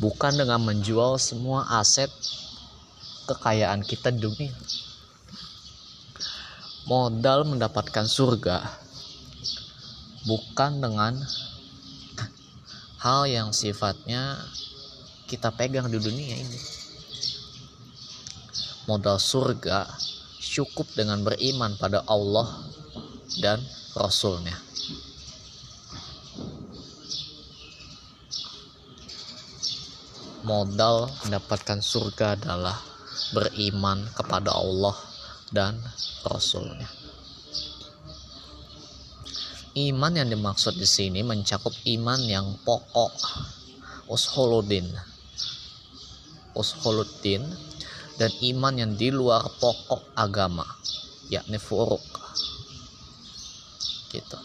bukan 0.00 0.32
dengan 0.32 0.64
menjual 0.64 1.20
semua 1.20 1.68
aset 1.76 2.08
kekayaan 3.28 3.84
kita 3.84 4.08
di 4.08 4.24
dunia. 4.24 4.56
Modal 6.88 7.44
mendapatkan 7.44 8.08
surga 8.08 8.64
bukan 10.24 10.80
dengan 10.80 11.20
hal 13.04 13.28
yang 13.28 13.52
sifatnya 13.52 14.40
kita 15.28 15.52
pegang 15.52 15.92
di 15.92 16.00
dunia 16.00 16.40
ini. 16.40 16.60
Modal 18.88 19.20
surga 19.20 19.84
cukup 20.40 20.88
dengan 20.96 21.20
beriman 21.20 21.76
pada 21.76 22.00
Allah 22.08 22.64
dan 23.44 23.60
Rasulnya 23.92 24.69
modal 30.50 31.06
mendapatkan 31.22 31.78
surga 31.78 32.34
adalah 32.34 32.74
beriman 33.30 34.02
kepada 34.18 34.50
Allah 34.50 34.98
dan 35.54 35.78
Rasulnya. 36.26 36.90
Iman 39.78 40.18
yang 40.18 40.26
dimaksud 40.26 40.74
di 40.74 40.90
sini 40.90 41.22
mencakup 41.22 41.70
iman 41.70 42.18
yang 42.26 42.58
pokok, 42.66 43.14
ushuluddin, 44.10 44.90
ushuluddin, 46.58 47.46
dan 48.18 48.34
iman 48.50 48.74
yang 48.74 48.92
di 48.98 49.14
luar 49.14 49.46
pokok 49.62 50.10
agama, 50.18 50.66
yakni 51.30 51.62
furuk. 51.62 52.02
Gitu. 54.10 54.38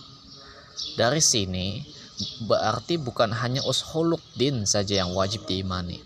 Dari 0.94 1.18
sini 1.18 1.95
berarti 2.48 2.96
bukan 2.96 3.32
hanya 3.36 3.64
ushuluk 3.68 4.24
din 4.36 4.64
saja 4.64 5.04
yang 5.04 5.12
wajib 5.12 5.44
diimani, 5.48 6.00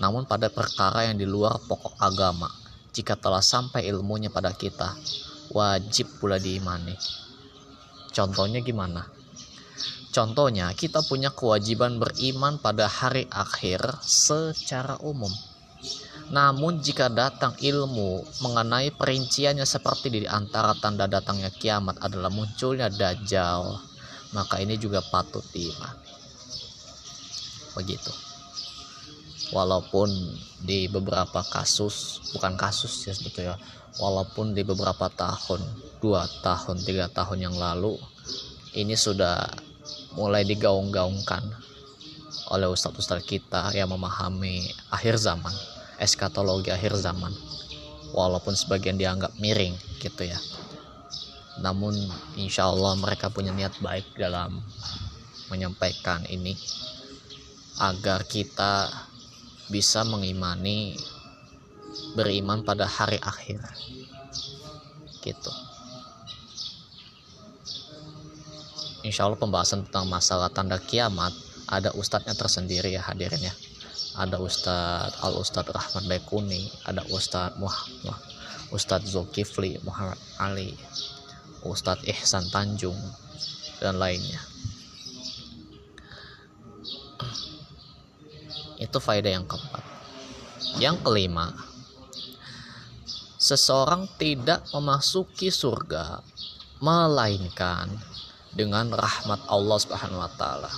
namun 0.00 0.24
pada 0.24 0.48
perkara 0.48 1.08
yang 1.08 1.20
di 1.20 1.28
luar 1.28 1.60
pokok 1.64 1.96
agama, 2.00 2.48
jika 2.92 3.16
telah 3.16 3.44
sampai 3.44 3.88
ilmunya 3.88 4.32
pada 4.32 4.52
kita, 4.56 4.96
wajib 5.52 6.08
pula 6.20 6.40
diimani. 6.40 6.96
Contohnya 8.10 8.64
gimana? 8.64 9.06
Contohnya, 10.10 10.74
kita 10.74 11.06
punya 11.06 11.30
kewajiban 11.30 12.02
beriman 12.02 12.58
pada 12.58 12.90
hari 12.90 13.30
akhir 13.30 14.02
secara 14.02 14.98
umum. 15.06 15.30
Namun 16.30 16.78
jika 16.78 17.10
datang 17.10 17.54
ilmu 17.58 18.22
mengenai 18.42 18.94
perinciannya 18.94 19.66
seperti 19.66 20.10
di 20.10 20.26
antara 20.26 20.74
tanda 20.78 21.10
datangnya 21.10 21.50
kiamat 21.50 21.98
adalah 22.02 22.30
munculnya 22.30 22.86
dajjal, 22.86 23.89
maka 24.30 24.62
ini 24.62 24.78
juga 24.78 25.02
patut 25.02 25.42
diimani. 25.50 26.08
Begitu. 27.74 28.12
Walaupun 29.50 30.10
di 30.62 30.86
beberapa 30.86 31.42
kasus 31.42 32.22
bukan 32.36 32.54
kasus 32.54 33.02
ya 33.02 33.10
sebetulnya 33.10 33.58
walaupun 33.98 34.54
di 34.54 34.62
beberapa 34.62 35.10
tahun 35.10 35.58
dua 35.98 36.22
tahun 36.46 36.78
tiga 36.86 37.10
tahun 37.10 37.50
yang 37.50 37.56
lalu 37.58 37.98
ini 38.78 38.94
sudah 38.94 39.50
mulai 40.14 40.46
digaung-gaungkan 40.46 41.42
oleh 42.54 42.70
ustadz-ustadz 42.70 43.26
kita 43.26 43.74
yang 43.74 43.90
memahami 43.90 44.70
akhir 44.94 45.18
zaman 45.18 45.54
eskatologi 46.00 46.72
akhir 46.72 46.96
zaman. 46.96 47.30
Walaupun 48.10 48.58
sebagian 48.58 48.98
dianggap 48.98 49.38
miring 49.38 49.74
gitu 50.02 50.26
ya 50.26 50.38
namun 51.60 51.92
insya 52.40 52.68
Allah 52.68 52.96
mereka 52.96 53.28
punya 53.28 53.52
niat 53.52 53.76
baik 53.84 54.16
dalam 54.16 54.64
menyampaikan 55.52 56.24
ini. 56.28 56.56
Agar 57.80 58.28
kita 58.28 58.88
bisa 59.72 60.04
mengimani 60.04 60.96
beriman 62.16 62.64
pada 62.64 62.84
hari 62.84 63.16
akhir. 63.20 63.60
Gitu. 65.20 65.52
Insya 69.00 69.24
Allah 69.24 69.40
pembahasan 69.40 69.88
tentang 69.88 70.04
masalah 70.08 70.52
tanda 70.52 70.76
kiamat 70.76 71.32
ada 71.64 71.92
ustadznya 71.96 72.36
tersendiri 72.36 72.92
ya 72.92 73.04
hadirin 73.04 73.40
ya. 73.40 73.54
Ada 74.10 74.42
Ustadz 74.42 75.22
Al 75.22 75.38
Ustadz 75.38 75.70
Rahmat 75.70 76.02
Baikuni 76.10 76.66
ada 76.82 77.06
Ustadz 77.14 77.54
Muhammad 77.62 78.18
Ustadz 78.74 79.06
Zulkifli 79.06 79.78
Muhammad 79.86 80.18
Ali 80.34 80.74
Ustadz 81.64 82.06
Ihsan 82.08 82.48
Tanjung 82.48 82.96
dan 83.80 83.96
lainnya. 83.96 84.40
Itu 88.80 88.96
faedah 88.96 89.32
yang 89.40 89.46
keempat. 89.48 89.84
Yang 90.80 90.96
kelima 91.04 91.52
seseorang 93.40 94.04
tidak 94.20 94.68
memasuki 94.76 95.48
surga 95.48 96.20
melainkan 96.84 97.88
dengan 98.52 98.92
rahmat 98.92 99.40
Allah 99.48 99.78
Subhanahu 99.80 100.20
wa 100.20 100.32
taala 100.36 100.72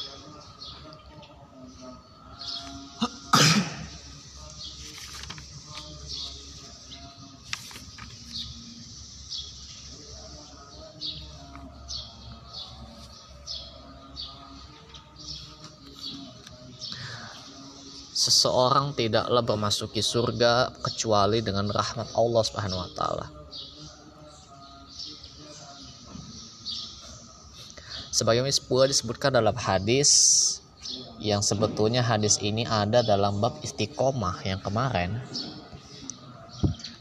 seseorang 18.22 18.94
tidaklah 18.94 19.42
memasuki 19.42 19.98
surga 19.98 20.70
kecuali 20.78 21.42
dengan 21.42 21.66
rahmat 21.66 22.14
Allah 22.14 22.42
Subhanahu 22.46 22.78
wa 22.86 22.90
taala. 22.94 23.26
Sebagaimana 28.14 28.54
pula 28.70 28.86
disebutkan 28.86 29.34
dalam 29.34 29.56
hadis 29.58 30.10
yang 31.18 31.42
sebetulnya 31.42 32.04
hadis 32.04 32.38
ini 32.38 32.62
ada 32.62 33.02
dalam 33.02 33.42
bab 33.42 33.58
istiqomah 33.64 34.44
yang 34.46 34.62
kemarin 34.62 35.18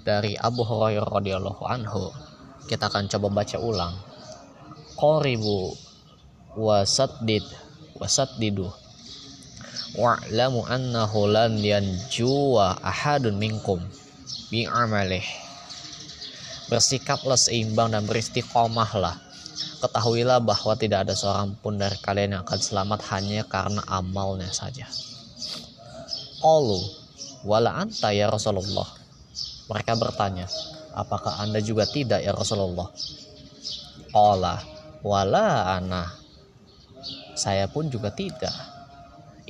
dari 0.02 0.34
Abu 0.42 0.66
Hurairah 0.66 1.06
radhiyallahu 1.06 1.62
anhu. 1.70 2.10
Kita 2.66 2.90
akan 2.90 3.12
coba 3.12 3.44
baca 3.44 3.58
ulang. 3.62 3.94
Qoribu 4.98 5.76
wasaddid 6.58 7.44
wasaddidu 8.00 8.72
wa'lamu 9.92 10.64
annahu 10.72 11.28
lan 11.28 11.60
yanjuwa 11.60 12.80
ahadun 12.80 13.36
minkum 13.36 13.84
bi'amalih. 14.48 15.24
Bersikaplah 16.72 17.36
seimbang 17.36 17.92
dan 17.92 18.08
beristiqomahlah 18.08 19.20
ketahuilah 19.84 20.40
bahwa 20.40 20.74
tidak 20.80 21.10
ada 21.10 21.18
seorang 21.18 21.58
pun 21.60 21.76
dari 21.76 21.98
kalian 22.00 22.40
yang 22.40 22.44
akan 22.48 22.62
selamat 22.62 23.00
hanya 23.12 23.44
karena 23.44 23.84
amalnya 23.90 24.48
saja. 24.54 24.88
Qalu 26.40 26.80
wala 27.44 27.76
anta 27.76 28.16
ya 28.16 28.32
Rasulullah? 28.32 28.88
Mereka 29.68 29.92
bertanya 30.00 30.48
apakah 30.96 31.44
anda 31.44 31.60
juga 31.60 31.84
tidak 31.84 32.24
ya 32.24 32.32
Rasulullah? 32.32 32.88
Qala 34.16 34.64
wala 35.04 35.76
ana. 35.76 36.08
Saya 37.36 37.66
pun 37.68 37.90
juga 37.92 38.14
tidak 38.14 38.71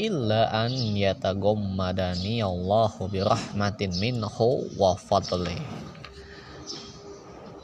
illa 0.02 0.50
an 0.50 0.74
yatagommadani 0.74 2.42
Allahu 2.42 3.06
birahmatin 3.06 3.94
minhu 4.02 4.66
wa 4.82 4.98
fadli 4.98 5.62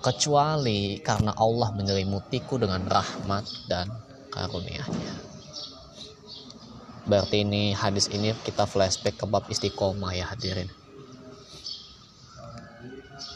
kecuali 0.05 1.01
karena 1.01 1.33
Allah 1.33 1.73
menyelimutiku 1.73 2.61
dengan 2.61 2.85
rahmat 2.85 3.43
dan 3.65 3.89
karunia-Nya. 4.29 5.13
Berarti 7.09 7.43
ini 7.43 7.73
hadis 7.73 8.07
ini 8.13 8.31
kita 8.45 8.69
flashback 8.69 9.17
ke 9.19 9.25
bab 9.25 9.49
istiqomah 9.49 10.13
ya 10.15 10.29
hadirin. 10.29 10.69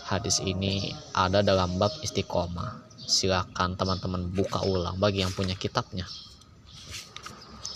Hadis 0.08 0.40
ini 0.44 0.94
ada 1.12 1.42
dalam 1.42 1.82
bab 1.82 1.92
istiqomah. 2.06 2.94
silakan 3.12 3.76
teman-teman 3.76 4.24
buka 4.32 4.64
ulang 4.64 4.96
bagi 4.96 5.20
yang 5.20 5.36
punya 5.36 5.52
kitabnya 5.52 6.08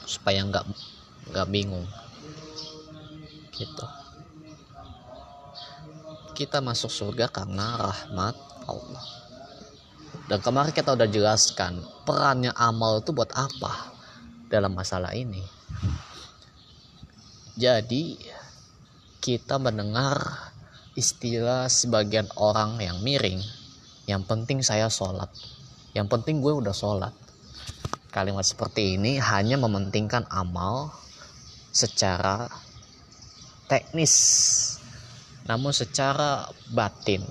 supaya 0.08 0.48
nggak 0.48 0.64
nggak 1.32 1.48
bingung. 1.50 1.88
Gitu. 3.56 3.86
Kita 6.36 6.60
masuk 6.60 6.92
surga 6.92 7.32
karena 7.32 7.80
rahmat 7.80 8.36
Allah. 8.68 9.06
Dan 10.26 10.42
kemarin 10.42 10.74
kita 10.74 10.98
udah 10.98 11.08
jelaskan 11.08 11.86
perannya 12.04 12.52
amal 12.58 13.00
itu 13.00 13.14
buat 13.14 13.30
apa 13.38 13.94
dalam 14.50 14.74
masalah 14.74 15.14
ini. 15.14 15.42
Jadi 17.56 18.20
kita 19.24 19.56
mendengar 19.62 20.52
istilah 20.98 21.72
sebagian 21.72 22.28
orang 22.36 22.82
yang 22.84 23.00
miring 23.00 23.40
yang 24.06 24.22
penting 24.22 24.62
saya 24.62 24.92
sholat. 24.92 25.30
Yang 25.98 26.08
penting 26.14 26.44
gue 26.44 26.54
udah 26.54 26.76
sholat. 26.76 27.14
Kalimat 28.14 28.46
seperti 28.48 28.96
ini 28.96 29.18
hanya 29.20 29.60
mementingkan 29.60 30.30
amal 30.32 30.94
secara 31.76 32.48
teknis 33.68 34.16
namun 35.44 35.76
secara 35.76 36.48
batin. 36.72 37.22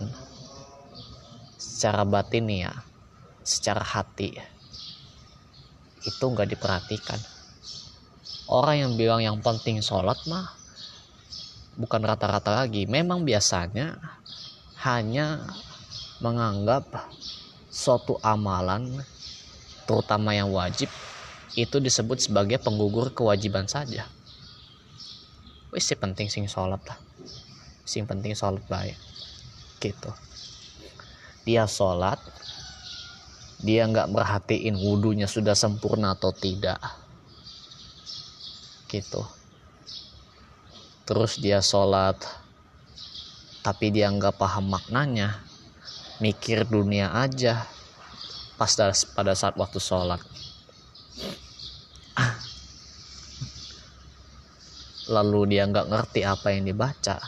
Secara 1.57 2.05
batin 2.05 2.47
ya 2.53 2.73
secara 3.41 3.81
hati. 3.81 4.37
Itu 6.05 6.29
nggak 6.29 6.53
diperhatikan. 6.53 7.17
Orang 8.53 8.77
yang 8.77 8.93
bilang 9.01 9.25
yang 9.25 9.41
penting 9.41 9.81
sholat 9.81 10.21
mah 10.29 10.53
bukan 11.81 12.05
rata-rata 12.05 12.53
lagi. 12.53 12.85
Memang 12.85 13.25
biasanya 13.25 13.97
hanya 14.85 15.41
menganggap 16.21 16.85
suatu 17.73 18.21
amalan 18.21 19.01
terutama 19.89 20.37
yang 20.37 20.53
wajib 20.53 20.93
itu 21.59 21.83
disebut 21.83 22.23
sebagai 22.23 22.63
penggugur 22.63 23.11
kewajiban 23.11 23.67
saja 23.67 24.07
wis 25.75 25.91
sih 25.91 25.99
penting 25.99 26.31
sing 26.31 26.47
sholat 26.47 26.79
lah. 26.87 26.95
Sing 27.83 28.07
penting 28.07 28.39
sholat 28.39 28.63
baik. 28.71 28.95
Gitu. 29.83 30.11
Dia 31.43 31.67
sholat 31.67 32.23
dia 33.59 33.83
nggak 33.91 34.15
merhatiin 34.15 34.79
wudhunya 34.79 35.27
sudah 35.27 35.59
sempurna 35.59 36.15
atau 36.15 36.31
tidak. 36.31 36.79
Gitu. 38.87 39.27
Terus 41.03 41.43
dia 41.43 41.59
sholat 41.59 42.15
tapi 43.67 43.91
dia 43.91 44.07
nggak 44.15 44.39
paham 44.39 44.71
maknanya. 44.71 45.43
Mikir 46.23 46.71
dunia 46.71 47.11
aja. 47.11 47.67
Pas 48.55 48.71
pada 49.19 49.35
saat 49.35 49.59
waktu 49.59 49.83
sholat 49.83 50.23
lalu 55.09 55.57
dia 55.57 55.69
nggak 55.69 55.91
ngerti 55.91 56.21
apa 56.25 56.53
yang 56.55 56.65
dibaca. 56.65 57.21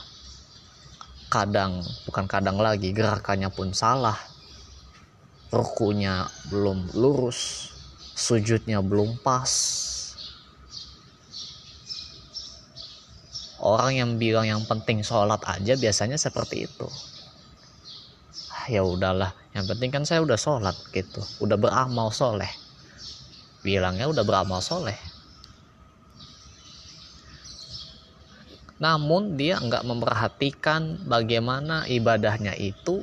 Kadang 1.29 1.83
bukan 2.09 2.25
kadang 2.31 2.57
lagi 2.57 2.95
gerakannya 2.95 3.53
pun 3.53 3.75
salah. 3.77 4.17
Rukunya 5.53 6.25
belum 6.49 6.97
lurus. 6.97 7.73
Sujudnya 8.17 8.81
belum 8.81 9.21
pas. 9.21 9.53
Orang 13.61 13.93
yang 13.99 14.11
bilang 14.17 14.47
yang 14.47 14.63
penting 14.65 15.03
sholat 15.03 15.43
aja 15.45 15.75
biasanya 15.77 16.17
seperti 16.17 16.65
itu. 16.65 16.89
Ya 18.73 18.81
udahlah. 18.83 19.37
Yang 19.53 19.77
penting 19.77 19.91
kan 19.93 20.05
saya 20.09 20.25
udah 20.25 20.39
sholat 20.39 20.77
gitu. 20.97 21.21
Udah 21.45 21.61
beramal 21.61 22.09
soleh. 22.15 22.51
Bilangnya 23.61 24.09
udah 24.09 24.23
beramal 24.23 24.63
soleh 24.63 24.97
namun 28.77 29.41
dia 29.41 29.57
nggak 29.57 29.89
memperhatikan 29.89 31.01
bagaimana 31.09 31.89
ibadahnya 31.89 32.53
itu 32.61 33.01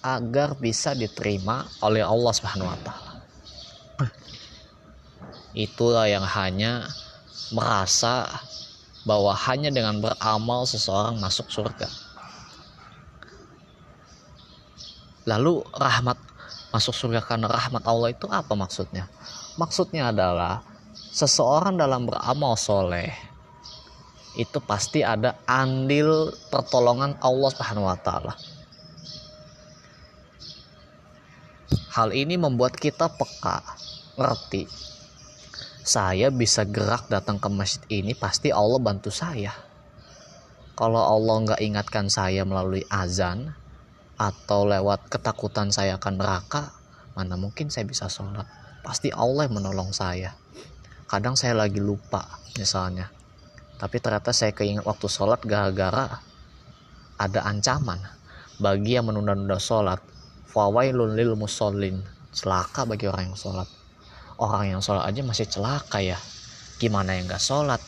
agar 0.00 0.54
bisa 0.56 0.94
diterima 0.94 1.66
oleh 1.82 2.00
Allah 2.00 2.32
Subhanahu 2.32 2.70
wa 2.70 2.78
taala. 2.80 3.12
Itulah 5.50 6.06
yang 6.06 6.22
hanya 6.22 6.86
merasa 7.50 8.30
bahwa 9.02 9.34
hanya 9.34 9.74
dengan 9.74 9.98
beramal 9.98 10.62
seseorang 10.64 11.18
masuk 11.18 11.50
surga. 11.50 11.90
Lalu 15.26 15.66
rahmat 15.74 16.16
masuk 16.70 16.94
surga 16.94 17.20
karena 17.26 17.50
rahmat 17.50 17.82
Allah 17.82 18.14
itu 18.14 18.30
apa 18.30 18.54
maksudnya? 18.54 19.10
Maksudnya 19.58 20.14
adalah 20.14 20.62
seseorang 21.10 21.74
dalam 21.74 22.06
beramal 22.06 22.54
soleh 22.54 23.29
itu 24.38 24.58
pasti 24.62 25.02
ada 25.02 25.38
andil 25.48 26.30
pertolongan 26.52 27.18
Allah 27.18 27.50
Subhanahu 27.50 27.88
wa 27.90 27.98
taala. 27.98 28.34
Hal 31.90 32.14
ini 32.14 32.38
membuat 32.38 32.78
kita 32.78 33.10
peka, 33.10 33.62
ngerti. 34.14 34.70
Saya 35.82 36.30
bisa 36.30 36.62
gerak 36.62 37.10
datang 37.10 37.42
ke 37.42 37.50
masjid 37.50 37.82
ini 37.90 38.14
pasti 38.14 38.54
Allah 38.54 38.78
bantu 38.78 39.10
saya. 39.10 39.50
Kalau 40.78 41.02
Allah 41.02 41.36
nggak 41.50 41.60
ingatkan 41.66 42.06
saya 42.06 42.46
melalui 42.46 42.86
azan, 42.86 43.58
atau 44.20 44.68
lewat 44.68 45.08
ketakutan 45.08 45.72
saya 45.72 45.96
akan 45.96 46.20
neraka, 46.20 46.76
mana 47.16 47.40
mungkin 47.40 47.72
saya 47.72 47.88
bisa 47.88 48.04
sholat. 48.12 48.44
Pasti 48.84 49.08
Allah 49.08 49.48
yang 49.48 49.56
menolong 49.56 49.96
saya. 49.96 50.36
Kadang 51.08 51.40
saya 51.40 51.56
lagi 51.56 51.80
lupa 51.80 52.28
misalnya. 52.60 53.08
Tapi 53.80 53.96
ternyata 53.96 54.36
saya 54.36 54.52
keinget 54.52 54.84
waktu 54.84 55.08
sholat 55.08 55.40
gara-gara 55.48 56.20
ada 57.16 57.40
ancaman 57.48 57.96
bagi 58.60 59.00
yang 59.00 59.08
menunda-nunda 59.08 59.56
sholat. 59.56 60.04
Fawailun 60.52 61.16
lil 61.16 61.32
musallin. 61.32 62.04
Celaka 62.30 62.84
bagi 62.84 63.08
orang 63.08 63.32
yang 63.32 63.38
sholat. 63.40 63.68
Orang 64.36 64.68
yang 64.68 64.82
sholat 64.84 65.08
aja 65.08 65.24
masih 65.24 65.48
celaka 65.48 66.04
ya. 66.04 66.20
Gimana 66.76 67.16
yang 67.16 67.26
gak 67.26 67.40
sholat? 67.40 67.80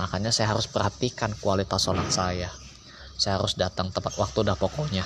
Makanya 0.00 0.32
saya 0.32 0.56
harus 0.56 0.64
perhatikan 0.64 1.36
kualitas 1.38 1.84
sholat 1.84 2.08
saya. 2.08 2.48
Saya 3.20 3.36
harus 3.36 3.54
datang 3.54 3.92
tepat 3.92 4.16
waktu 4.16 4.42
dah 4.42 4.56
pokoknya 4.56 5.04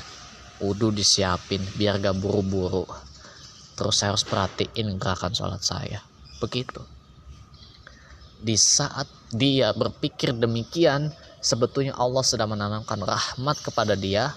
wudhu 0.63 0.95
disiapin 0.95 1.63
biar 1.75 1.99
gak 1.99 2.15
buru-buru 2.23 2.87
terus 3.75 3.99
saya 3.99 4.15
harus 4.15 4.23
perhatiin 4.23 4.95
gerakan 5.03 5.35
sholat 5.35 5.63
saya 5.63 5.99
begitu 6.39 6.79
di 8.45 8.61
saat 8.61 9.09
dia 9.33 9.73
berpikir 9.73 10.37
demikian 10.37 11.09
sebetulnya 11.41 11.97
Allah 11.97 12.21
sedang 12.21 12.53
menanamkan 12.53 13.01
rahmat 13.01 13.57
kepada 13.65 13.97
dia 13.97 14.37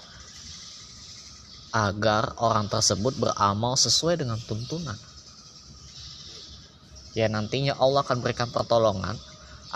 agar 1.76 2.32
orang 2.40 2.72
tersebut 2.72 3.12
beramal 3.20 3.76
sesuai 3.76 4.24
dengan 4.24 4.40
tuntunan. 4.48 4.96
Ya 7.12 7.28
nantinya 7.28 7.76
Allah 7.76 8.00
akan 8.00 8.24
berikan 8.24 8.48
pertolongan 8.48 9.20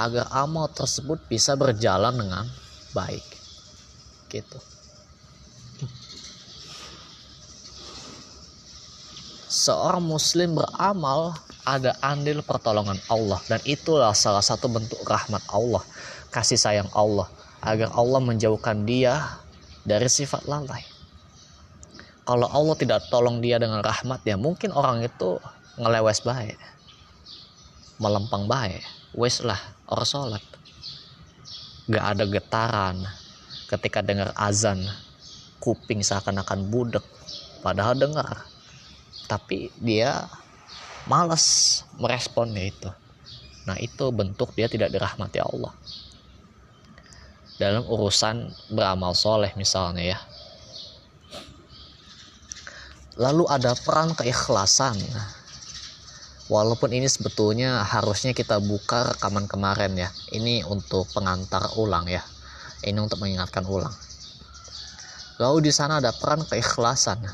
agar 0.00 0.24
amal 0.32 0.72
tersebut 0.72 1.20
bisa 1.28 1.52
berjalan 1.52 2.16
dengan 2.16 2.48
baik. 2.96 3.24
Gitu 4.32 4.71
seorang 9.62 10.02
muslim 10.02 10.58
beramal 10.58 11.38
ada 11.62 11.94
andil 12.02 12.42
pertolongan 12.42 12.98
Allah. 13.06 13.38
Dan 13.46 13.62
itulah 13.62 14.10
salah 14.18 14.42
satu 14.42 14.66
bentuk 14.66 14.98
rahmat 15.06 15.42
Allah 15.54 15.86
kasih 16.34 16.58
sayang 16.58 16.90
Allah. 16.90 17.30
Agar 17.62 17.94
Allah 17.94 18.18
menjauhkan 18.18 18.82
dia 18.82 19.38
dari 19.86 20.10
sifat 20.10 20.50
lalai. 20.50 20.82
Kalau 22.26 22.50
Allah 22.50 22.74
tidak 22.74 23.06
tolong 23.06 23.38
dia 23.38 23.62
dengan 23.62 23.82
rahmat 23.82 24.22
ya 24.26 24.34
mungkin 24.34 24.74
orang 24.74 25.06
itu 25.06 25.38
ngelewes 25.78 26.26
baik. 26.26 26.58
Melempang 28.02 28.50
baik. 28.50 28.82
Wes 29.14 29.46
lah 29.46 29.58
orang 29.86 30.08
sholat. 30.08 30.44
Gak 31.86 32.02
ada 32.02 32.24
getaran 32.26 32.96
ketika 33.70 34.02
dengar 34.02 34.34
azan. 34.34 34.82
Kuping 35.62 36.02
seakan-akan 36.02 36.66
budek. 36.66 37.06
Padahal 37.62 37.94
dengar 37.94 38.42
tapi 39.32 39.72
dia 39.80 40.28
malas 41.08 41.80
meresponnya 41.96 42.68
itu. 42.68 42.90
Nah 43.64 43.80
itu 43.80 44.12
bentuk 44.12 44.52
dia 44.52 44.68
tidak 44.68 44.92
dirahmati 44.92 45.40
Allah. 45.40 45.72
Dalam 47.56 47.88
urusan 47.88 48.52
beramal 48.68 49.16
soleh 49.16 49.56
misalnya 49.56 50.04
ya. 50.04 50.18
Lalu 53.16 53.48
ada 53.48 53.72
peran 53.72 54.12
keikhlasan. 54.12 55.00
Walaupun 56.52 56.92
ini 56.92 57.08
sebetulnya 57.08 57.80
harusnya 57.88 58.36
kita 58.36 58.60
buka 58.60 59.16
rekaman 59.16 59.48
kemarin 59.48 59.96
ya. 59.96 60.12
Ini 60.36 60.68
untuk 60.68 61.08
pengantar 61.16 61.72
ulang 61.80 62.04
ya. 62.04 62.20
Ini 62.84 63.00
untuk 63.00 63.24
mengingatkan 63.24 63.64
ulang. 63.64 63.94
Lalu 65.40 65.70
di 65.70 65.72
sana 65.72 66.04
ada 66.04 66.12
peran 66.12 66.44
keikhlasan 66.44 67.24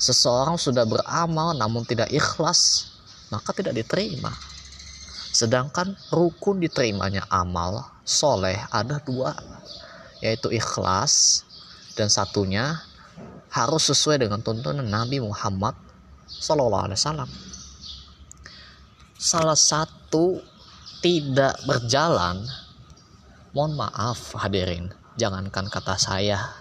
seseorang 0.00 0.56
sudah 0.56 0.88
beramal 0.88 1.52
namun 1.52 1.84
tidak 1.84 2.08
ikhlas 2.08 2.88
maka 3.28 3.52
tidak 3.52 3.76
diterima. 3.76 4.32
Sedangkan 5.30 5.94
rukun 6.10 6.58
diterimanya 6.58 7.28
amal 7.30 7.86
soleh 8.02 8.58
ada 8.72 8.98
dua 9.04 9.36
yaitu 10.24 10.50
ikhlas 10.50 11.44
dan 11.94 12.08
satunya 12.08 12.80
harus 13.52 13.92
sesuai 13.92 14.24
dengan 14.24 14.40
tuntunan 14.40 14.82
Nabi 14.82 15.20
Muhammad 15.20 15.76
Sallallahu 16.26 16.90
Alaihi 16.90 16.98
Wasallam. 16.98 17.30
Salah 19.20 19.58
satu 19.58 20.40
tidak 21.04 21.60
berjalan 21.68 22.40
mohon 23.52 23.76
maaf 23.76 24.32
hadirin 24.38 24.92
jangankan 25.18 25.66
kata 25.68 25.96
saya 25.96 26.59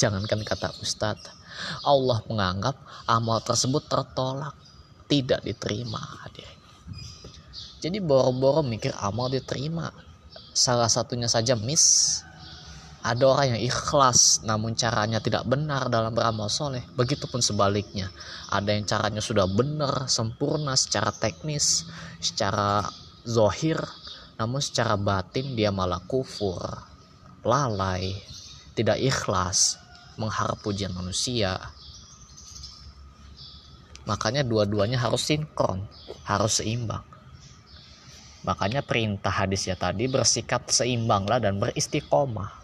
jangankan 0.00 0.40
kata 0.40 0.72
ustadz 0.80 1.28
Allah 1.84 2.24
menganggap 2.24 2.80
amal 3.04 3.44
tersebut 3.44 3.84
tertolak 3.84 4.56
tidak 5.06 5.44
diterima 5.44 6.00
jadi 7.80 7.96
boro-boro 8.04 8.60
mikir 8.60 8.92
amal 9.00 9.32
diterima. 9.32 9.88
Salah 10.52 10.92
satunya 10.92 11.32
saja 11.32 11.56
miss. 11.56 12.20
Ada 13.00 13.24
orang 13.24 13.56
yang 13.56 13.62
ikhlas 13.64 14.44
namun 14.44 14.76
caranya 14.76 15.24
tidak 15.24 15.48
benar 15.48 15.88
dalam 15.88 16.12
beramal 16.12 16.52
soleh. 16.52 16.84
Begitupun 16.92 17.40
sebaliknya. 17.40 18.12
Ada 18.52 18.76
yang 18.76 18.84
caranya 18.84 19.24
sudah 19.24 19.48
benar 19.48 20.12
sempurna 20.12 20.76
secara 20.76 21.08
teknis 21.08 21.88
secara 22.20 22.84
zohir 23.24 23.80
namun 24.36 24.60
secara 24.60 24.96
batin 24.96 25.52
dia 25.52 25.68
malah 25.68 26.00
kufur 26.08 26.60
lalai 27.44 28.16
tidak 28.72 28.96
ikhlas 28.96 29.76
mengharap 30.20 30.60
pujian 30.60 30.92
manusia 30.92 31.56
makanya 34.04 34.44
dua-duanya 34.44 35.00
harus 35.00 35.24
sinkron 35.24 35.88
harus 36.28 36.60
seimbang 36.60 37.02
makanya 38.44 38.84
perintah 38.84 39.32
hadisnya 39.32 39.80
tadi 39.80 40.04
bersikap 40.04 40.68
seimbanglah 40.68 41.40
dan 41.40 41.56
beristiqomah 41.56 42.60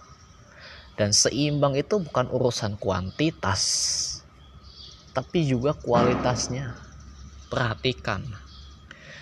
dan 0.97 1.13
seimbang 1.13 1.77
itu 1.77 2.01
bukan 2.01 2.33
urusan 2.33 2.81
kuantitas, 2.81 3.61
tapi 5.13 5.45
juga 5.45 5.77
kualitasnya. 5.77 6.73
Perhatikan. 7.47 8.27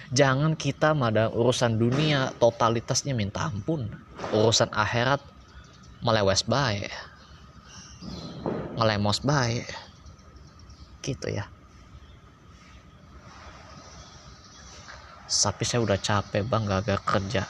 Jangan 0.09 0.57
kita 0.57 0.97
pada 0.97 1.29
urusan 1.29 1.77
dunia 1.77 2.33
totalitasnya 2.41 3.13
minta 3.13 3.53
ampun. 3.53 3.91
Urusan 4.33 4.73
akhirat 4.73 5.21
melewes 6.01 6.41
baik. 6.47 6.89
Ngelemos 8.75 9.23
baik. 9.23 9.67
Gitu 11.05 11.29
ya. 11.31 11.47
Tapi 15.25 15.63
saya 15.67 15.85
udah 15.85 15.99
capek 15.99 16.43
bang 16.47 16.65
gak 16.65 17.05
kerja. 17.05 17.45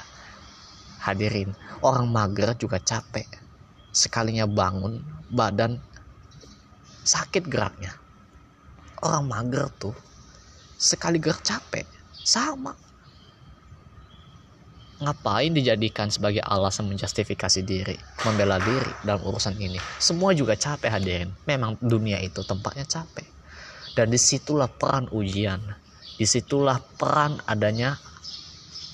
Hadirin, 1.05 1.53
orang 1.85 2.09
mager 2.09 2.57
juga 2.57 2.81
capek 2.81 3.29
sekalinya 3.95 4.51
bangun 4.51 4.99
badan 5.31 5.79
sakit 7.07 7.47
geraknya 7.47 7.95
orang 9.07 9.31
mager 9.31 9.71
tuh 9.79 9.95
sekali 10.75 11.23
gerak 11.23 11.47
capek 11.47 11.87
sama 12.27 12.75
ngapain 15.05 15.53
dijadikan 15.53 16.09
sebagai 16.09 16.40
alasan 16.40 16.88
menjustifikasi 16.88 17.61
diri 17.62 17.97
membela 18.25 18.57
diri 18.59 18.93
dalam 19.05 19.21
urusan 19.23 19.55
ini? 19.61 19.79
Semua 20.01 20.33
juga 20.33 20.57
capek 20.57 20.90
hadirin. 20.90 21.31
Memang 21.45 21.77
dunia 21.79 22.19
itu 22.25 22.40
tempatnya 22.43 22.88
capek. 22.88 23.29
Dan 23.95 24.11
di 24.11 24.19
situlah 24.19 24.67
peran 24.67 25.07
ujian. 25.12 25.61
Di 26.17 26.27
situlah 26.27 26.81
peran 26.99 27.38
adanya 27.47 28.01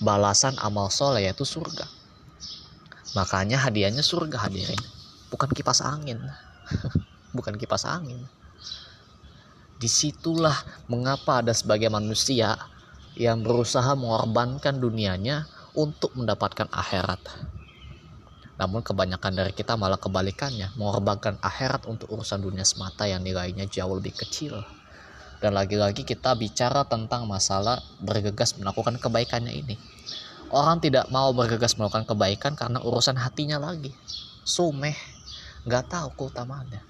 balasan 0.00 0.56
amal 0.60 0.88
soleh 0.88 1.28
yaitu 1.28 1.44
surga. 1.44 1.86
Makanya 3.14 3.58
hadiahnya 3.60 4.06
surga 4.06 4.46
hadirin, 4.46 4.78
bukan 5.28 5.50
kipas 5.50 5.82
angin. 5.82 6.18
bukan 7.36 7.58
kipas 7.58 7.84
angin. 7.84 8.22
Di 9.80 9.88
situlah 9.88 10.54
mengapa 10.86 11.40
ada 11.40 11.50
sebagai 11.56 11.88
manusia 11.88 12.54
yang 13.18 13.42
berusaha 13.42 13.96
mengorbankan 13.98 14.78
dunianya 14.78 15.48
untuk 15.76 16.14
mendapatkan 16.18 16.68
akhirat. 16.70 17.20
Namun 18.60 18.84
kebanyakan 18.84 19.32
dari 19.32 19.52
kita 19.56 19.74
malah 19.74 19.96
kebalikannya, 19.96 20.76
mengorbankan 20.76 21.40
akhirat 21.40 21.88
untuk 21.88 22.12
urusan 22.12 22.44
dunia 22.44 22.66
semata 22.66 23.08
yang 23.08 23.24
nilainya 23.24 23.64
jauh 23.64 23.96
lebih 23.96 24.12
kecil. 24.14 24.60
Dan 25.40 25.56
lagi-lagi 25.56 26.04
kita 26.04 26.36
bicara 26.36 26.84
tentang 26.84 27.24
masalah 27.24 27.80
bergegas 28.04 28.60
melakukan 28.60 29.00
kebaikannya 29.00 29.56
ini 29.56 29.80
Orang 30.50 30.82
tidak 30.82 31.06
mau 31.14 31.30
bergegas 31.30 31.78
melakukan 31.78 32.10
kebaikan 32.10 32.58
karena 32.58 32.82
urusan 32.82 33.14
hatinya 33.14 33.62
lagi. 33.62 33.94
Sumeh, 34.42 34.98
nggak 35.62 35.94
tahu 35.94 36.08
keutamaannya. 36.18 36.82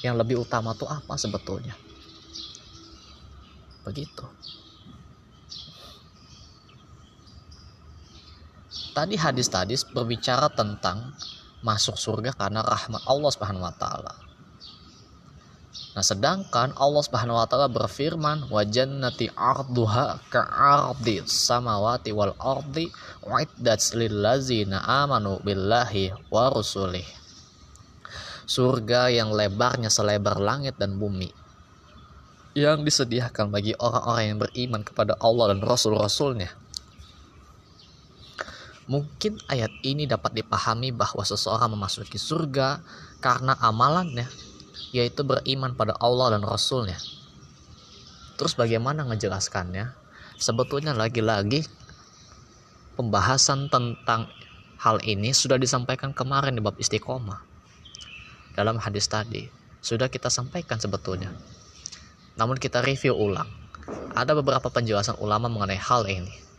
Yang 0.00 0.14
lebih 0.24 0.36
utama 0.40 0.72
tuh 0.72 0.88
apa 0.88 1.20
sebetulnya? 1.20 1.76
Begitu. 3.84 4.24
Tadi 8.92 9.16
hadis 9.16 9.48
tadi 9.48 9.72
berbicara 9.92 10.52
tentang 10.52 11.16
masuk 11.64 11.96
surga 11.96 12.36
karena 12.36 12.60
rahmat 12.60 13.00
Allah 13.08 13.30
Subhanahu 13.32 13.64
wa 13.64 13.72
taala. 13.72 14.12
Nah, 15.92 16.04
sedangkan 16.04 16.76
Allah 16.76 17.02
Subhanahu 17.04 17.40
wa 17.40 17.48
taala 17.48 17.72
berfirman, 17.72 18.52
"Wa 18.52 18.64
jannati 18.68 19.32
arduha 19.32 20.20
ka'ardi 20.28 21.24
samawati 21.24 22.12
wal 22.12 22.36
ardi 22.36 22.92
uiddat 23.24 23.80
lil 23.96 24.12
ladzina 24.20 24.84
amanu 24.84 25.40
billahi 25.40 26.12
wa 26.28 26.52
rusulih." 26.52 27.04
Surga 28.44 29.08
yang 29.08 29.32
lebarnya 29.32 29.88
selebar 29.88 30.36
langit 30.36 30.76
dan 30.76 31.00
bumi 31.00 31.32
yang 32.52 32.84
disediakan 32.84 33.48
bagi 33.48 33.72
orang-orang 33.80 34.24
yang 34.28 34.38
beriman 34.44 34.82
kepada 34.84 35.16
Allah 35.24 35.56
dan 35.56 35.64
Rasul-Rasulnya. 35.64 36.61
Mungkin 38.90 39.38
ayat 39.46 39.70
ini 39.86 40.10
dapat 40.10 40.34
dipahami 40.34 40.90
bahwa 40.90 41.22
seseorang 41.22 41.70
memasuki 41.70 42.18
surga 42.18 42.82
karena 43.22 43.54
amalannya 43.62 44.26
yaitu 44.90 45.22
beriman 45.22 45.72
pada 45.72 45.96
Allah 46.02 46.36
dan 46.36 46.42
Rasulnya. 46.44 46.98
Terus 48.36 48.58
bagaimana 48.58 49.06
ngejelaskannya? 49.06 49.94
Sebetulnya 50.36 50.92
lagi-lagi 50.92 51.62
pembahasan 52.98 53.70
tentang 53.70 54.26
hal 54.82 54.98
ini 55.06 55.30
sudah 55.30 55.56
disampaikan 55.56 56.10
kemarin 56.10 56.58
di 56.58 56.62
bab 56.62 56.74
istiqomah. 56.74 57.38
Dalam 58.52 58.82
hadis 58.82 59.06
tadi 59.06 59.46
sudah 59.78 60.10
kita 60.10 60.28
sampaikan 60.28 60.82
sebetulnya. 60.82 61.30
Namun 62.34 62.58
kita 62.58 62.82
review 62.82 63.14
ulang. 63.14 63.48
Ada 64.12 64.36
beberapa 64.36 64.68
penjelasan 64.68 65.16
ulama 65.22 65.48
mengenai 65.48 65.80
hal 65.80 66.04
ini. 66.10 66.51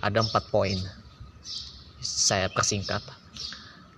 Ada 0.00 0.24
empat 0.24 0.48
poin. 0.48 0.76
Saya 2.00 2.48
persingkat 2.48 3.04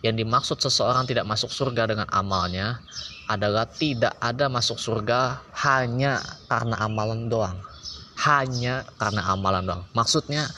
yang 0.03 0.19
dimaksud 0.19 0.59
seseorang 0.59 1.07
tidak 1.07 1.23
masuk 1.31 1.55
surga 1.55 1.95
dengan 1.95 2.11
amalnya 2.11 2.83
adalah 3.31 3.71
tidak 3.71 4.19
ada 4.19 4.51
masuk 4.51 4.75
surga 4.75 5.39
hanya 5.63 6.19
karena 6.51 6.77
amalan 6.83 7.31
doang. 7.31 7.59
Hanya 8.19 8.83
karena 8.99 9.23
amalan 9.31 9.63
doang. 9.63 9.83
Maksudnya 9.95 10.51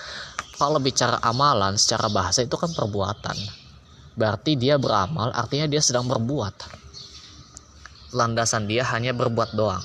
kalau 0.56 0.80
bicara 0.80 1.20
amalan 1.20 1.76
secara 1.76 2.08
bahasa 2.08 2.40
itu 2.40 2.56
kan 2.56 2.72
perbuatan. 2.72 3.36
Berarti 4.16 4.56
dia 4.56 4.80
beramal 4.80 5.28
artinya 5.36 5.68
dia 5.68 5.84
sedang 5.84 6.08
berbuat. 6.08 6.80
Landasan 8.16 8.64
dia 8.64 8.86
hanya 8.96 9.12
berbuat 9.12 9.52
doang. 9.52 9.84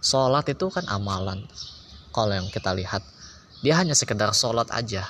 Sholat 0.00 0.48
itu 0.48 0.72
kan 0.72 0.88
amalan. 0.88 1.44
Kalau 2.12 2.32
yang 2.32 2.48
kita 2.48 2.72
lihat, 2.72 3.04
dia 3.62 3.78
hanya 3.78 3.94
sekedar 3.94 4.34
sholat 4.34 4.68
aja. 4.74 5.06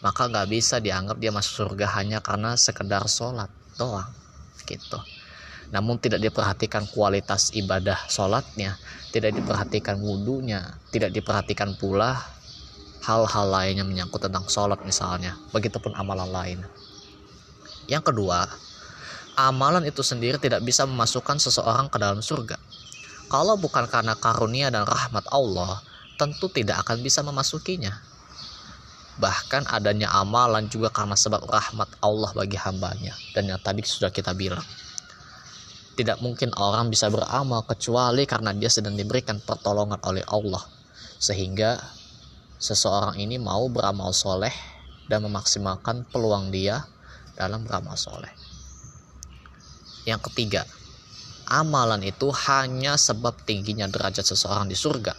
Maka 0.00 0.28
nggak 0.28 0.48
bisa 0.48 0.80
dianggap 0.80 1.20
dia 1.20 1.32
masuk 1.32 1.68
surga 1.68 2.00
hanya 2.00 2.24
karena 2.24 2.56
sekedar 2.56 3.04
sholat 3.08 3.52
doang. 3.76 4.08
Gitu. 4.64 4.98
Namun 5.68 6.00
tidak 6.00 6.24
diperhatikan 6.24 6.88
kualitas 6.88 7.52
ibadah 7.52 7.96
sholatnya 8.08 8.80
tidak 9.12 9.36
diperhatikan 9.36 10.00
wudhunya 10.00 10.80
tidak 10.90 11.14
diperhatikan 11.14 11.76
pula 11.78 12.18
hal-hal 13.04 13.46
lain 13.52 13.84
yang 13.84 13.88
menyangkut 13.88 14.24
tentang 14.24 14.48
sholat 14.48 14.80
misalnya. 14.82 15.36
Begitupun 15.52 15.92
amalan 15.92 16.28
lain. 16.32 16.58
Yang 17.84 18.12
kedua 18.12 18.48
amalan 19.36 19.84
itu 19.84 20.00
sendiri 20.00 20.40
tidak 20.40 20.64
bisa 20.64 20.88
memasukkan 20.88 21.36
seseorang 21.36 21.92
ke 21.92 22.00
dalam 22.00 22.24
surga. 22.24 22.56
Kalau 23.28 23.60
bukan 23.60 23.84
karena 23.90 24.14
karunia 24.16 24.72
dan 24.72 24.88
rahmat 24.88 25.26
Allah 25.32 25.84
tentu 26.14 26.46
tidak 26.50 26.86
akan 26.86 27.02
bisa 27.02 27.20
memasukinya. 27.22 27.92
Bahkan 29.14 29.70
adanya 29.70 30.10
amalan 30.10 30.66
juga 30.66 30.90
karena 30.90 31.14
sebab 31.14 31.46
rahmat 31.46 31.86
Allah 32.02 32.30
bagi 32.34 32.58
hambanya. 32.58 33.14
Dan 33.30 33.50
yang 33.50 33.62
tadi 33.62 33.86
sudah 33.86 34.10
kita 34.10 34.34
bilang 34.34 34.64
tidak 35.94 36.18
mungkin 36.18 36.50
orang 36.58 36.90
bisa 36.90 37.06
beramal 37.06 37.62
kecuali 37.62 38.26
karena 38.26 38.50
dia 38.50 38.66
sedang 38.66 38.98
diberikan 38.98 39.38
pertolongan 39.38 40.02
oleh 40.02 40.26
Allah. 40.26 40.62
Sehingga 41.22 41.78
seseorang 42.58 43.14
ini 43.22 43.38
mau 43.38 43.70
beramal 43.70 44.10
soleh 44.10 44.52
dan 45.06 45.22
memaksimalkan 45.22 46.10
peluang 46.10 46.50
dia 46.50 46.82
dalam 47.38 47.62
beramal 47.62 47.94
soleh. 47.94 48.30
Yang 50.04 50.30
ketiga 50.30 50.66
amalan 51.46 52.02
itu 52.02 52.32
hanya 52.50 52.96
sebab 52.96 53.36
tingginya 53.44 53.84
derajat 53.86 54.24
seseorang 54.24 54.66
di 54.66 54.74
surga 54.74 55.12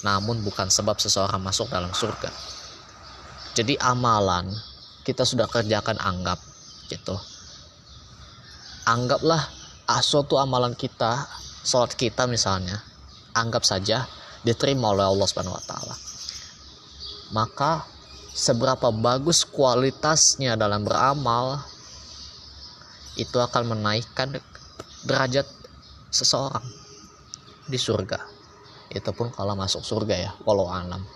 namun 0.00 0.40
bukan 0.40 0.68
sebab 0.72 0.96
seseorang 0.96 1.40
masuk 1.40 1.68
dalam 1.68 1.92
surga 1.92 2.32
jadi 3.56 3.76
amalan 3.82 4.48
kita 5.04 5.26
sudah 5.26 5.48
kerjakan 5.50 5.98
anggap 6.00 6.38
gitu 6.88 7.18
anggaplah 8.88 9.60
ah, 9.90 9.98
suatu 9.98 10.38
amalan 10.38 10.78
kita, 10.78 11.26
sholat 11.66 11.98
kita 11.98 12.30
misalnya, 12.30 12.78
anggap 13.34 13.66
saja 13.66 14.06
diterima 14.46 14.94
oleh 14.94 15.10
Allah 15.10 15.26
Subhanahu 15.26 15.58
wa 15.58 15.64
taala. 15.66 15.96
Maka 17.34 17.72
seberapa 18.30 18.94
bagus 18.94 19.42
kualitasnya 19.42 20.54
dalam 20.54 20.86
beramal 20.86 21.58
itu 23.18 23.34
akan 23.34 23.74
menaikkan 23.74 24.38
derajat 25.02 25.46
seseorang 26.14 26.62
di 27.66 27.78
surga. 27.78 28.29
Itu 28.90 29.14
pun 29.14 29.30
kalau 29.30 29.54
masuk 29.54 29.86
surga 29.86 30.14
ya, 30.18 30.30
walau 30.42 30.66
alam. 30.66 31.06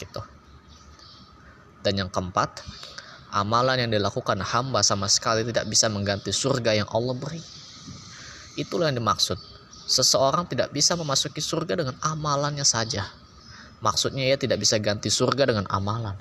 Gitu. 0.00 0.20
Dan 1.84 2.00
yang 2.00 2.10
keempat, 2.10 2.64
amalan 3.28 3.84
yang 3.84 3.90
dilakukan 3.92 4.40
hamba 4.40 4.80
sama 4.80 5.06
sekali 5.12 5.44
tidak 5.44 5.68
bisa 5.68 5.92
mengganti 5.92 6.32
surga 6.32 6.80
yang 6.80 6.88
Allah 6.88 7.12
beri. 7.12 7.42
Itulah 8.56 8.88
yang 8.88 9.04
dimaksud. 9.04 9.36
Seseorang 9.84 10.48
tidak 10.48 10.72
bisa 10.72 10.96
memasuki 10.96 11.44
surga 11.44 11.76
dengan 11.76 11.96
amalannya 12.00 12.64
saja. 12.64 13.04
Maksudnya 13.82 14.32
ia 14.32 14.38
tidak 14.38 14.62
bisa 14.62 14.78
ganti 14.78 15.12
surga 15.12 15.52
dengan 15.52 15.66
amalan. 15.68 16.14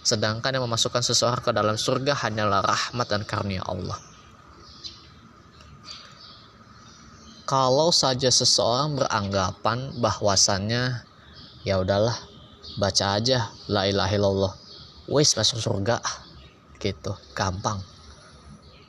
Sedangkan 0.00 0.56
yang 0.56 0.64
memasukkan 0.64 1.04
seseorang 1.04 1.44
ke 1.44 1.52
dalam 1.52 1.76
surga 1.76 2.16
hanyalah 2.24 2.64
rahmat 2.64 3.06
dan 3.10 3.22
karunia 3.26 3.60
Allah. 3.68 4.09
Kalau 7.50 7.90
saja 7.90 8.30
seseorang 8.30 8.94
beranggapan 8.94 9.98
bahwasannya 9.98 11.02
ya 11.66 11.82
udahlah 11.82 12.14
baca 12.78 13.18
aja 13.18 13.50
la 13.66 13.90
ilaha 13.90 14.14
illallah. 14.14 14.54
Wis 15.10 15.34
masuk 15.34 15.58
surga. 15.58 15.98
Gitu 16.78 17.10
gampang. 17.34 17.82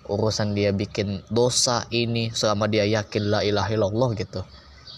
Urusan 0.05 0.53
dia 0.53 0.69
bikin 0.69 1.25
dosa 1.33 1.89
ini 1.89 2.29
selama 2.37 2.69
dia 2.69 2.85
yakin 2.85 3.33
la 3.33 3.41
ilaha 3.41 3.73
illallah 3.73 4.13
gitu 4.13 4.45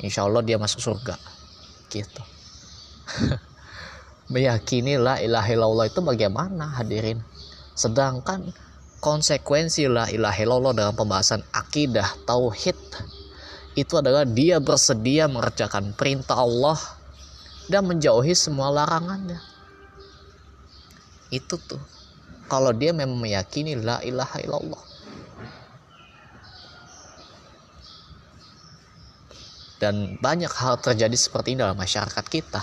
insya 0.03 0.27
Allah 0.27 0.43
dia 0.43 0.59
masuk 0.59 0.83
surga. 0.83 1.15
Gitu. 1.87 2.23
Meyakini 4.35 4.99
la 4.99 5.23
ilaha 5.23 5.47
illallah 5.47 5.87
itu 5.87 6.03
bagaimana 6.03 6.83
hadirin? 6.83 7.23
Sedangkan 7.79 8.51
konsekuensi 8.99 9.87
la 9.87 10.11
ilaha 10.11 10.39
illallah 10.43 10.75
dalam 10.75 10.95
pembahasan 10.99 11.39
akidah 11.55 12.11
tauhid 12.27 12.75
itu 13.73 13.97
adalah 13.97 14.21
dia 14.21 14.61
bersedia 14.61 15.25
mengerjakan 15.25 15.97
perintah 15.97 16.37
Allah 16.37 16.77
dan 17.65 17.89
menjauhi 17.89 18.37
semua 18.37 18.69
larangannya. 18.69 19.41
Itu 21.33 21.57
tuh. 21.57 21.81
Kalau 22.45 22.69
dia 22.69 22.93
memang 22.93 23.17
meyakini 23.17 23.73
la 23.73 23.97
ilaha 24.05 24.37
illallah. 24.45 24.83
Dan 29.81 30.21
banyak 30.21 30.53
hal 30.53 30.77
terjadi 30.79 31.17
seperti 31.17 31.57
ini 31.57 31.65
dalam 31.65 31.75
masyarakat 31.75 32.25
kita. 32.29 32.61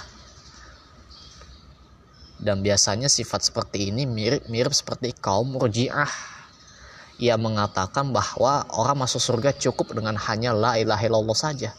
Dan 2.40 2.64
biasanya 2.64 3.11
sifat 3.11 3.51
seperti 3.51 3.92
ini 3.92 4.09
mirip-mirip 4.09 4.73
seperti 4.73 5.12
kaum 5.18 5.53
murjiah 5.53 6.09
ia 7.21 7.37
mengatakan 7.37 8.17
bahwa 8.17 8.65
orang 8.73 9.05
masuk 9.05 9.21
surga 9.21 9.53
cukup 9.53 9.93
dengan 9.93 10.17
hanya 10.17 10.57
la 10.57 10.81
ilaha 10.81 11.05
illallah 11.05 11.37
saja. 11.37 11.77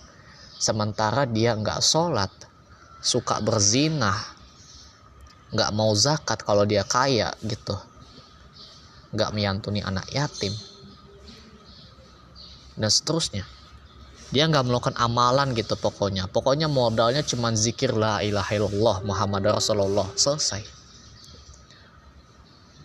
Sementara 0.62 1.26
dia 1.26 1.58
nggak 1.58 1.82
sholat 1.82 2.30
suka 3.02 3.42
berzina 3.42 4.14
nggak 5.52 5.72
mau 5.76 5.92
zakat 5.98 6.46
kalau 6.46 6.64
dia 6.64 6.86
kaya 6.88 7.34
gitu. 7.44 7.76
Nggak 9.12 9.34
menyantuni 9.36 9.84
anak 9.84 10.08
yatim. 10.14 10.56
Dan 12.80 12.88
seterusnya. 12.88 13.44
Dia 14.32 14.48
nggak 14.48 14.64
melakukan 14.64 14.96
amalan 14.96 15.52
gitu 15.52 15.76
pokoknya. 15.76 16.32
Pokoknya 16.32 16.72
modalnya 16.72 17.20
cuma 17.20 17.52
zikir 17.52 17.92
la 17.92 18.24
ilaha 18.24 18.56
illallah 18.56 18.98
Muhammad 19.04 19.44
Rasulullah. 19.52 20.08
Selesai. 20.16 20.64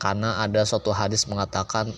Karena 0.03 0.42
ada 0.42 0.66
suatu 0.66 0.90
hadis 0.90 1.31
mengatakan 1.31 1.95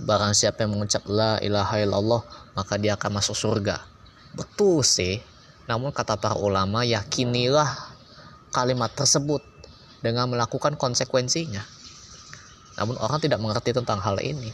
barang 0.00 0.32
siapa 0.32 0.64
yang 0.64 0.76
mengucap 0.76 1.04
la 1.08 1.36
ilaha 1.44 1.76
illallah 1.76 2.22
maka 2.56 2.80
dia 2.80 2.96
akan 2.96 3.20
masuk 3.20 3.36
surga. 3.36 3.84
Betul 4.32 4.80
sih. 4.80 5.20
Namun 5.68 5.92
kata 5.92 6.18
para 6.18 6.34
ulama 6.34 6.82
yakinilah 6.82 7.68
kalimat 8.50 8.90
tersebut 8.96 9.44
dengan 10.00 10.26
melakukan 10.32 10.74
konsekuensinya. 10.74 11.62
Namun 12.80 12.96
orang 12.98 13.20
tidak 13.20 13.38
mengerti 13.38 13.76
tentang 13.76 14.00
hal 14.00 14.18
ini. 14.24 14.50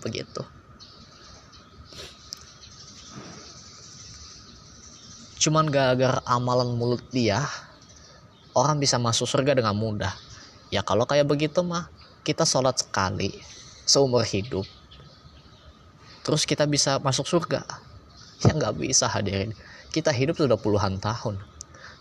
Begitu. 0.00 0.42
Cuman 5.44 5.68
gara-gara 5.68 6.24
amalan 6.24 6.72
mulut 6.72 7.04
dia 7.12 7.44
orang 8.56 8.80
bisa 8.80 8.96
masuk 8.96 9.28
surga 9.28 9.58
dengan 9.58 9.76
mudah. 9.76 10.14
Ya 10.72 10.80
kalau 10.80 11.04
kayak 11.04 11.28
begitu 11.28 11.60
mah 11.60 11.92
kita 12.24 12.48
sholat 12.48 12.80
sekali 12.80 13.36
seumur 13.84 14.24
hidup 14.24 14.64
terus 16.24 16.48
kita 16.48 16.64
bisa 16.64 17.00
masuk 17.00 17.28
surga 17.28 17.64
ya 18.44 18.52
nggak 18.52 18.74
bisa 18.80 19.08
hadirin 19.08 19.52
kita 19.94 20.10
hidup 20.10 20.36
sudah 20.36 20.58
puluhan 20.58 21.00
tahun 21.00 21.40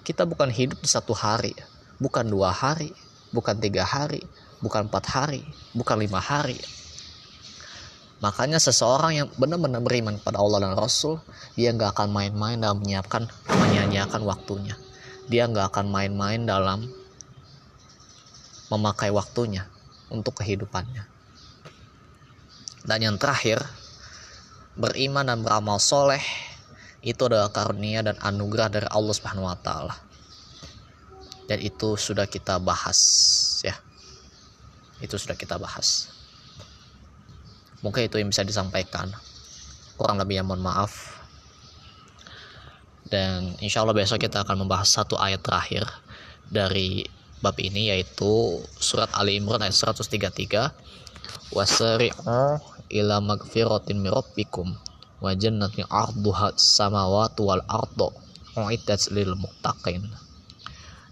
kita 0.03 0.27
bukan 0.27 0.51
hidup 0.51 0.79
di 0.79 0.89
satu 0.89 1.15
hari 1.15 1.55
bukan 1.99 2.27
dua 2.27 2.51
hari 2.51 2.91
bukan 3.31 3.59
tiga 3.59 3.87
hari 3.87 4.23
bukan 4.59 4.87
empat 4.87 5.05
hari 5.07 5.43
bukan 5.75 5.99
lima 5.99 6.19
hari 6.19 6.57
Makanya 8.23 8.55
seseorang 8.55 9.11
yang 9.19 9.27
benar-benar 9.35 9.83
beriman 9.83 10.15
pada 10.15 10.39
Allah 10.39 10.63
dan 10.63 10.79
Rasul, 10.79 11.19
dia 11.59 11.75
nggak 11.75 11.91
akan 11.91 12.07
main-main 12.07 12.55
dalam 12.55 12.79
menyiapkan, 12.79 13.27
menyanyiakan 13.51 14.23
waktunya. 14.23 14.79
Dia 15.27 15.43
nggak 15.51 15.75
akan 15.75 15.91
main-main 15.91 16.39
dalam 16.47 16.87
memakai 18.71 19.11
waktunya 19.11 19.67
untuk 20.07 20.39
kehidupannya. 20.39 21.12
Dan 22.83 22.99
yang 22.99 23.15
terakhir, 23.15 23.63
beriman 24.75 25.27
dan 25.27 25.39
beramal 25.39 25.79
soleh 25.79 26.21
itu 27.03 27.19
adalah 27.27 27.51
karunia 27.51 28.03
dan 28.03 28.19
anugerah 28.19 28.67
dari 28.71 28.87
Allah 28.91 29.13
Subhanahu 29.15 29.47
wa 29.47 29.57
taala. 29.59 29.95
Dan 31.47 31.59
itu 31.59 31.95
sudah 31.95 32.27
kita 32.27 32.59
bahas 32.59 32.99
ya. 33.63 33.75
Itu 35.03 35.19
sudah 35.19 35.35
kita 35.35 35.59
bahas 35.59 36.13
mungkin 37.83 38.07
itu 38.07 38.15
yang 38.15 38.31
bisa 38.31 38.47
disampaikan 38.47 39.11
kurang 39.99 40.17
lebih 40.17 40.39
yang 40.39 40.47
mohon 40.47 40.63
maaf 40.63 41.19
dan 43.11 43.53
insya 43.59 43.83
Allah 43.83 43.93
besok 43.93 44.23
kita 44.23 44.47
akan 44.47 44.63
membahas 44.63 44.87
satu 44.87 45.19
ayat 45.19 45.43
terakhir 45.43 45.83
dari 46.47 47.03
bab 47.43 47.59
ini 47.59 47.91
yaitu 47.91 48.63
surat 48.79 49.11
Ali 49.11 49.35
Imran 49.35 49.59
ayat 49.59 49.75
133 49.75 51.02
wasari'u 51.53 52.61
ila 52.93 53.15
magfiratin 53.23 53.97
mirabbikum 53.97 54.77
wa 55.23 55.31
jannatin 55.33 55.87
arduha 55.89 56.53
samawati 56.53 57.41
wal 57.41 57.63
ardu 57.65 58.09
uiddat 58.57 59.09
lil 59.09 59.33
muttaqin. 59.33 60.05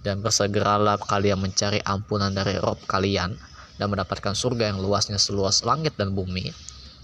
Dan 0.02 0.26
bersegeralah 0.26 0.98
kalian 0.98 1.38
mencari 1.42 1.78
ampunan 1.86 2.34
dari 2.34 2.58
Rob 2.58 2.82
kalian 2.90 3.38
dan 3.78 3.88
mendapatkan 3.90 4.34
surga 4.34 4.74
yang 4.74 4.82
luasnya 4.82 5.22
seluas 5.22 5.62
langit 5.62 5.94
dan 5.94 6.14
bumi 6.18 6.50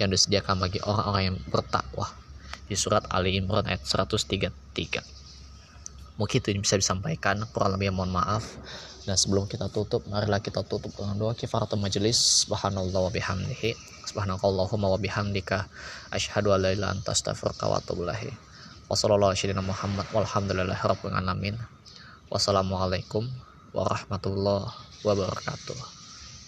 yang 0.02 0.10
disediakan 0.10 0.62
bagi 0.62 0.82
orang-orang 0.82 1.34
yang 1.34 1.38
bertakwa. 1.50 2.10
Di 2.66 2.74
surat 2.74 3.06
Ali 3.14 3.38
Imran 3.38 3.66
ayat 3.70 3.86
133 3.86 5.17
mungkin 6.18 6.38
itu 6.42 6.48
yang 6.54 6.62
bisa 6.66 6.76
disampaikan. 6.76 7.46
Kurang 7.54 7.78
lebih 7.78 7.94
mohon 7.94 8.12
maaf. 8.12 8.44
Dan 9.08 9.16
sebelum 9.16 9.48
kita 9.48 9.72
tutup 9.72 10.04
marilah 10.12 10.44
kita 10.44 10.68
tutup 10.68 10.92
dengan 10.92 11.16
doa 11.16 11.32
kifaratul 11.32 11.80
majelis 11.80 12.44
subhanallah 12.44 13.08
wa 13.08 13.12
bihamdihi. 13.14 13.72
Subhanakallahumma 14.12 14.92
wa 14.92 15.00
bihamdika. 15.00 15.72
Asyhadu 16.12 16.52
an 16.52 16.68
la 16.68 16.76
ilaha 16.76 16.92
anta 16.92 17.16
astaghfiruka 17.16 17.72
wa 17.72 17.80
atubu 17.80 18.04
ilaik 18.04 18.36
Muhammad. 19.64 20.06
Rabbil 20.12 21.16
alamin. 21.16 21.56
Wassalamualaikum 22.28 23.24
warahmatullahi 23.72 24.68
wabarakatuh 25.08 25.97